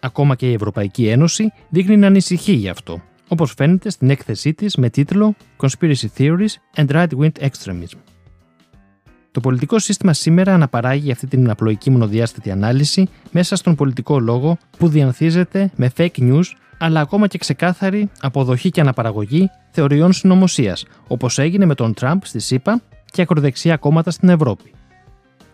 Ακόμα 0.01 0.35
και 0.35 0.51
η 0.51 0.53
Ευρωπαϊκή 0.53 1.07
Ένωση 1.07 1.53
δείχνει 1.69 1.97
να 1.97 2.07
ανησυχεί 2.07 2.53
γι' 2.53 2.69
αυτό 2.69 3.03
όπως 3.29 3.55
φαίνεται 3.57 3.91
στην 3.91 4.11
έκθεσή 4.11 4.55
της 4.55 4.77
με 4.77 4.91
τίτλο 4.91 5.35
Conspiracy 5.57 6.07
Theories 6.19 6.55
and 6.77 6.87
Right-Wing 6.87 7.33
Extremism. 7.41 7.99
Το 9.31 9.41
πολιτικό 9.41 9.79
σύστημα 9.79 10.13
σήμερα 10.13 10.55
αναπαράγει 10.55 11.11
αυτή 11.11 11.27
την 11.27 11.51
απλοϊκή 11.51 11.91
μονοδιάστατη 11.91 12.51
ανάλυση 12.51 13.09
μέσα 13.31 13.57
στον 13.57 13.75
πολιτικό 13.75 14.19
λόγο 14.19 14.59
που 14.79 14.89
διανθίζεται 14.89 15.71
με 15.77 15.91
fake 15.97 16.19
news 16.19 16.45
αλλά 16.79 17.01
ακόμα 17.01 17.27
και 17.27 17.39
ξεκάθαρη 17.39 18.11
αποδοχή 18.21 18.71
και 18.71 18.81
αναπαραγωγή 18.81 19.51
θεωριών 19.71 20.13
συνωμοσίας, 20.13 20.85
όπως 21.07 21.39
έγινε 21.39 21.65
με 21.65 21.75
τον 21.75 21.95
Τραμπ 21.95 22.21
στη 22.25 22.39
ΣΥΠΑ 22.39 22.83
και 23.11 23.23
ακροδεξιά 23.23 23.77
κόμματα 23.77 24.11
στην 24.11 24.29
Ευρώπη. 24.29 24.73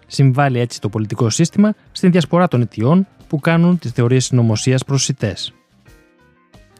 Συμβάλλει 0.06 0.58
έτσι 0.58 0.80
το 0.80 0.88
πολιτικό 0.88 1.30
σύστημα 1.30 1.74
στην 1.92 2.10
διασπορά 2.10 2.48
των 2.48 2.60
αιτιών 2.60 3.06
που 3.28 3.38
κάνουν 3.38 3.78
τις 3.78 3.90
θεωρίες 3.90 4.24
συνωμοσίας 4.24 4.84
προσιτές. 4.84 5.52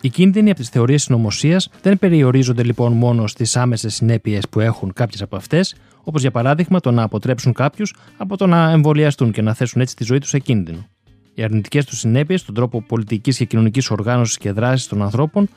Οι 0.03 0.09
κίνδυνοι 0.09 0.51
από 0.51 0.59
τις 0.59 0.69
θεωρίες 0.69 1.03
συνωμοσίας 1.03 1.69
δεν 1.83 1.99
περιορίζονται 1.99 2.63
λοιπόν 2.63 2.93
μόνο 2.93 3.27
στις 3.27 3.57
άμεσες 3.57 3.95
συνέπειες 3.95 4.49
που 4.49 4.61
έχουν 4.61 4.93
κάποιες 4.93 5.23
από 5.23 5.37
αυτές, 5.37 5.75
όπως 6.05 6.21
για 6.21 6.31
παράδειγμα 6.31 6.81
το 6.81 6.91
να 6.91 7.03
αποτρέψουν 7.03 7.53
κάποιους 7.53 7.95
από 8.17 8.37
το 8.37 8.47
να 8.47 8.71
εμβολιαστούν 8.71 9.33
και 9.33 9.43
να 9.43 9.55
θέσουν 9.55 9.81
έτσι 9.81 9.97
τη 9.97 10.05
ζωή 10.05 10.19
τους 10.19 10.29
σε 10.29 10.39
κίνδυνο. 10.39 10.87
Οι 11.35 11.43
αρνητικές 11.43 11.85
τους 11.85 11.99
συνέπειες 11.99 12.41
στον 12.41 12.55
τρόπο 12.55 12.83
πολιτικής 12.83 13.37
και 13.37 13.45
κοινωνικής 13.45 13.91
οργάνωσης 13.91 14.39
και 14.39 14.53
δράσης 14.53 14.87
των 14.87 15.03
ανθρώπων, 15.03 15.49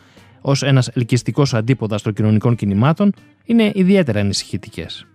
ως 0.42 0.64
ένας 0.64 0.88
ελκυστικός 0.88 1.54
αντίποδας 1.54 2.02
των 2.02 2.14
κοινωνικών 2.14 2.56
κινημάτων, 2.56 3.14
είναι 3.46 3.72
ιδιαίτερα 3.74 4.20
ανησυχητικές. 4.20 5.06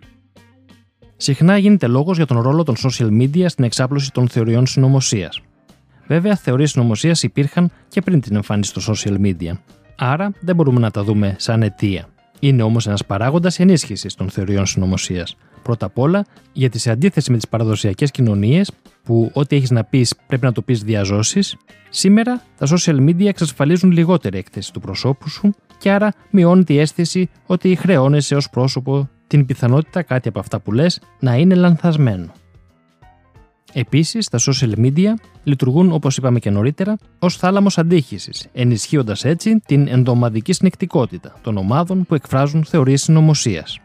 Συχνά 1.17 1.57
γίνεται 1.57 1.87
λόγος 1.87 2.17
για 2.17 2.25
τον 2.25 2.41
ρόλο 2.41 2.63
των 2.63 2.75
social 2.77 3.09
media 3.21 3.45
στην 3.47 3.63
εξάπλωση 3.63 4.11
των 4.11 4.27
θεωριών 4.27 4.65
συνωμοσίας. 4.65 5.41
Βέβαια, 6.09 6.35
θεωρίες 6.35 6.71
συνωμοσία 6.71 7.15
υπήρχαν 7.21 7.71
και 7.87 8.01
πριν 8.01 8.21
την 8.21 8.35
εμφάνιση 8.35 8.73
των 8.73 8.83
social 8.83 9.17
media. 9.21 9.51
Άρα 9.95 10.31
δεν 10.39 10.55
μπορούμε 10.55 10.79
να 10.79 10.91
τα 10.91 11.03
δούμε 11.03 11.35
σαν 11.37 11.63
αιτία. 11.63 12.07
Είναι 12.39 12.63
όμως 12.63 12.87
ένας 12.87 13.05
παράγοντας 13.05 13.59
ενίσχυσης 13.59 14.15
των 14.15 14.29
θεωριών 14.29 14.65
συνωμοσία. 14.65 15.27
Πρώτα 15.63 15.85
απ' 15.85 15.97
όλα, 15.97 16.25
γιατί 16.53 16.79
σε 16.79 16.91
αντίθεση 16.91 17.31
με 17.31 17.37
τις 17.37 17.47
παραδοσιακές 17.47 18.11
κοινωνίες, 18.11 18.71
που 19.03 19.31
ό,τι 19.33 19.55
έχεις 19.55 19.69
να 19.69 19.83
πεις 19.83 20.15
πρέπει 20.27 20.45
να 20.45 20.51
το 20.51 20.61
πεις 20.61 20.83
διαζώσεις, 20.83 21.55
σήμερα 21.89 22.41
τα 22.57 22.67
social 22.67 22.99
media 22.99 23.25
εξασφαλίζουν 23.25 23.91
λιγότερη 23.91 24.37
έκθεση 24.37 24.73
του 24.73 24.79
προσώπου 24.79 25.29
σου 25.29 25.53
και 25.77 25.91
άρα 25.91 26.13
μειώνει 26.29 26.63
τη 26.63 26.77
αίσθηση 26.77 27.29
ότι 27.45 27.75
χρεώνεσαι 27.75 28.35
ως 28.35 28.49
πρόσωπο 28.49 29.09
την 29.27 29.45
πιθανότητα 29.45 30.01
κάτι 30.01 30.27
από 30.27 30.39
αυτά 30.39 30.59
που 30.59 30.71
λες 30.71 31.01
να 31.19 31.35
είναι 31.35 31.55
λανθασμένο. 31.55 32.31
Επίσης, 33.73 34.29
τα 34.29 34.39
social 34.41 34.75
media 34.75 35.13
λειτουργούν, 35.43 35.91
όπως 35.91 36.17
είπαμε 36.17 36.39
και 36.39 36.49
νωρίτερα, 36.49 36.97
ως 37.19 37.37
θάλαμος 37.37 37.77
αντίχηση, 37.77 38.49
ενισχύοντας 38.53 39.25
έτσι 39.25 39.59
την 39.65 39.87
ενδομαδική 39.87 40.53
συνεκτικότητα 40.53 41.33
των 41.41 41.57
ομάδων 41.57 42.05
που 42.05 42.15
εκφράζουν 42.15 42.63
θεωρίες 42.63 43.01
συνωμοσίας. 43.01 43.79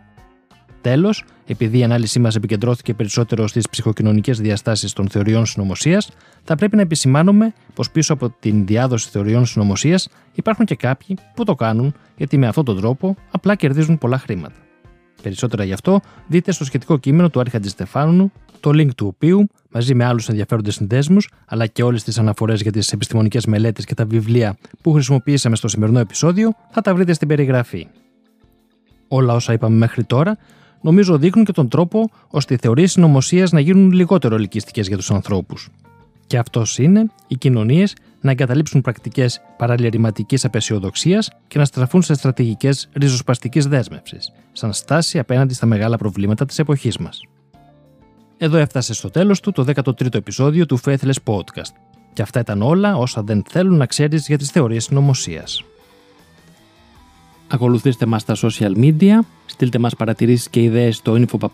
Τέλος, 0.81 1.25
επειδή 1.47 1.79
η 1.79 1.85
ανάλυσή 1.85 2.19
μας 2.19 2.35
επικεντρώθηκε 2.35 2.95
περισσότερο 2.95 3.47
στις 3.47 3.69
ψυχοκοινωνικές 3.69 4.41
διαστάσεις 4.41 4.93
των 4.93 5.09
θεωριών 5.09 5.47
συνωμοσίας, 5.47 6.11
θα 6.45 6.55
πρέπει 6.55 6.77
να 6.77 6.83
επισημάνουμε 6.83 7.53
πως 7.75 7.91
πίσω 7.91 8.13
από 8.13 8.35
την 8.41 8.67
διάδοση 8.67 9.09
θεωριών 9.11 9.47
συνωμοσίας 9.47 10.09
υπάρχουν 10.35 10.65
και 10.65 10.75
κάποιοι 10.75 11.17
που 11.35 11.45
το 11.45 11.55
κάνουν 11.55 11.95
γιατί 12.17 12.39
με 12.39 12.47
αυτόν 12.47 12.65
τον 12.65 12.77
τρόπο 12.77 13.17
απλά 13.31 13.55
κερδίζουν 13.55 13.99
πολλά 13.99 14.19
χρήματα. 14.19 14.55
Περισσότερα 15.23 15.65
γι' 15.65 15.73
αυτό 15.73 16.01
δείτε 16.27 16.53
στο 16.53 16.65
σχετικό 16.65 16.99
κείμενο 16.99 17.31
του 17.31 17.41
Άρχαντη 17.41 17.69
Στεφάνου, 17.69 18.33
το 18.61 18.71
link 18.71 18.95
του 18.97 19.07
οποίου 19.07 19.47
μαζί 19.75 19.95
με 19.95 20.05
άλλους 20.05 20.29
ενδιαφέροντες 20.29 20.75
συνδέσμους, 20.75 21.31
αλλά 21.47 21.67
και 21.67 21.83
όλες 21.83 22.03
τις 22.03 22.19
αναφορές 22.19 22.61
για 22.61 22.73
τις 22.73 22.93
επιστημονικές 22.93 23.47
μελέτες 23.47 23.85
και 23.85 23.95
τα 23.95 24.05
βιβλία 24.05 24.57
που 24.83 24.93
χρησιμοποιήσαμε 24.93 25.57
στο 25.57 25.69
σημερινό 25.69 25.99
επεισόδιο, 25.99 26.53
θα 26.71 26.81
τα 26.81 26.95
βρείτε 26.95 27.13
στην 27.13 27.29
περιγραφή. 27.29 27.87
Όλα 29.09 29.35
όσα 29.35 29.53
είπαμε 29.53 29.77
μέχρι 29.77 30.05
τώρα, 30.05 30.37
νομίζω 30.81 31.19
δείχνουν 31.19 31.45
και 31.45 31.53
τον 31.53 31.69
τρόπο 31.69 32.11
ώστε 32.29 32.55
οι 32.55 32.57
θεωρίες 32.61 32.93
συνωμοσίας 32.93 33.53
να 33.53 33.61
γίνουν 33.61 33.93
λιγότερο 33.93 34.35
ελκυστικές 34.35 34.89
για 34.89 34.97
τους 34.97 35.11
ανθρώπους. 35.11 35.69
Και 36.27 36.39
αυτός 36.39 36.79
είναι 36.79 37.07
οι 37.27 37.37
κοινωνίες 37.37 37.95
να 38.21 38.31
εγκαταλείψουν 38.31 38.81
πρακτικές 38.81 39.41
παραλυρηματική 39.57 40.39
απεσιοδοξίας 40.43 41.31
και 41.49 41.59
να 41.59 41.65
στραφούν 41.65 42.03
σε 42.03 42.15
στρατηγικές 42.15 42.89
ριζοσπαστικής 42.93 43.67
δέσμευσης, 43.67 44.33
σαν 44.53 44.73
στάση 44.73 45.19
απέναντι 45.19 45.55
στα 45.55 45.67
μεγάλα 45.67 45.97
προβλήματα 45.97 46.47
της 46.47 46.59
εποχής 46.59 46.99
μας. 46.99 47.21
Εδώ 48.45 48.57
έφτασε 48.57 48.95
στο 48.95 49.11
τέλος 49.11 49.41
του 49.41 49.53
το 49.53 49.65
13ο 49.75 50.15
επεισόδιο 50.15 50.67
του 50.67 50.81
Faithless 50.85 51.23
Podcast. 51.25 51.73
Και 52.13 52.23
αυτά 52.23 52.41
ήταν 52.41 52.63
όλα 52.63 52.97
όσα 52.97 53.23
δεν 53.23 53.45
θέλουν 53.49 53.77
να 53.77 53.87
ξέρεις 53.87 54.27
για 54.27 54.39
τις 54.39 54.51
θεωρίες 54.51 54.85
συνωμοσίας. 54.85 55.65
Ακολουθήστε 57.49 58.07
μας 58.07 58.23
στα 58.23 58.37
social 58.37 58.77
media, 58.77 59.19
στείλτε 59.47 59.79
μας 59.79 59.97
παρατηρήσεις 59.97 60.49
και 60.49 60.63
ιδέες 60.63 60.97
στο 60.97 61.15
info 61.15 61.49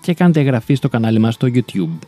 και 0.00 0.14
κάντε 0.14 0.40
εγγραφή 0.40 0.74
στο 0.74 0.88
κανάλι 0.88 1.18
μας 1.18 1.34
στο 1.34 1.48
YouTube. 1.54 1.98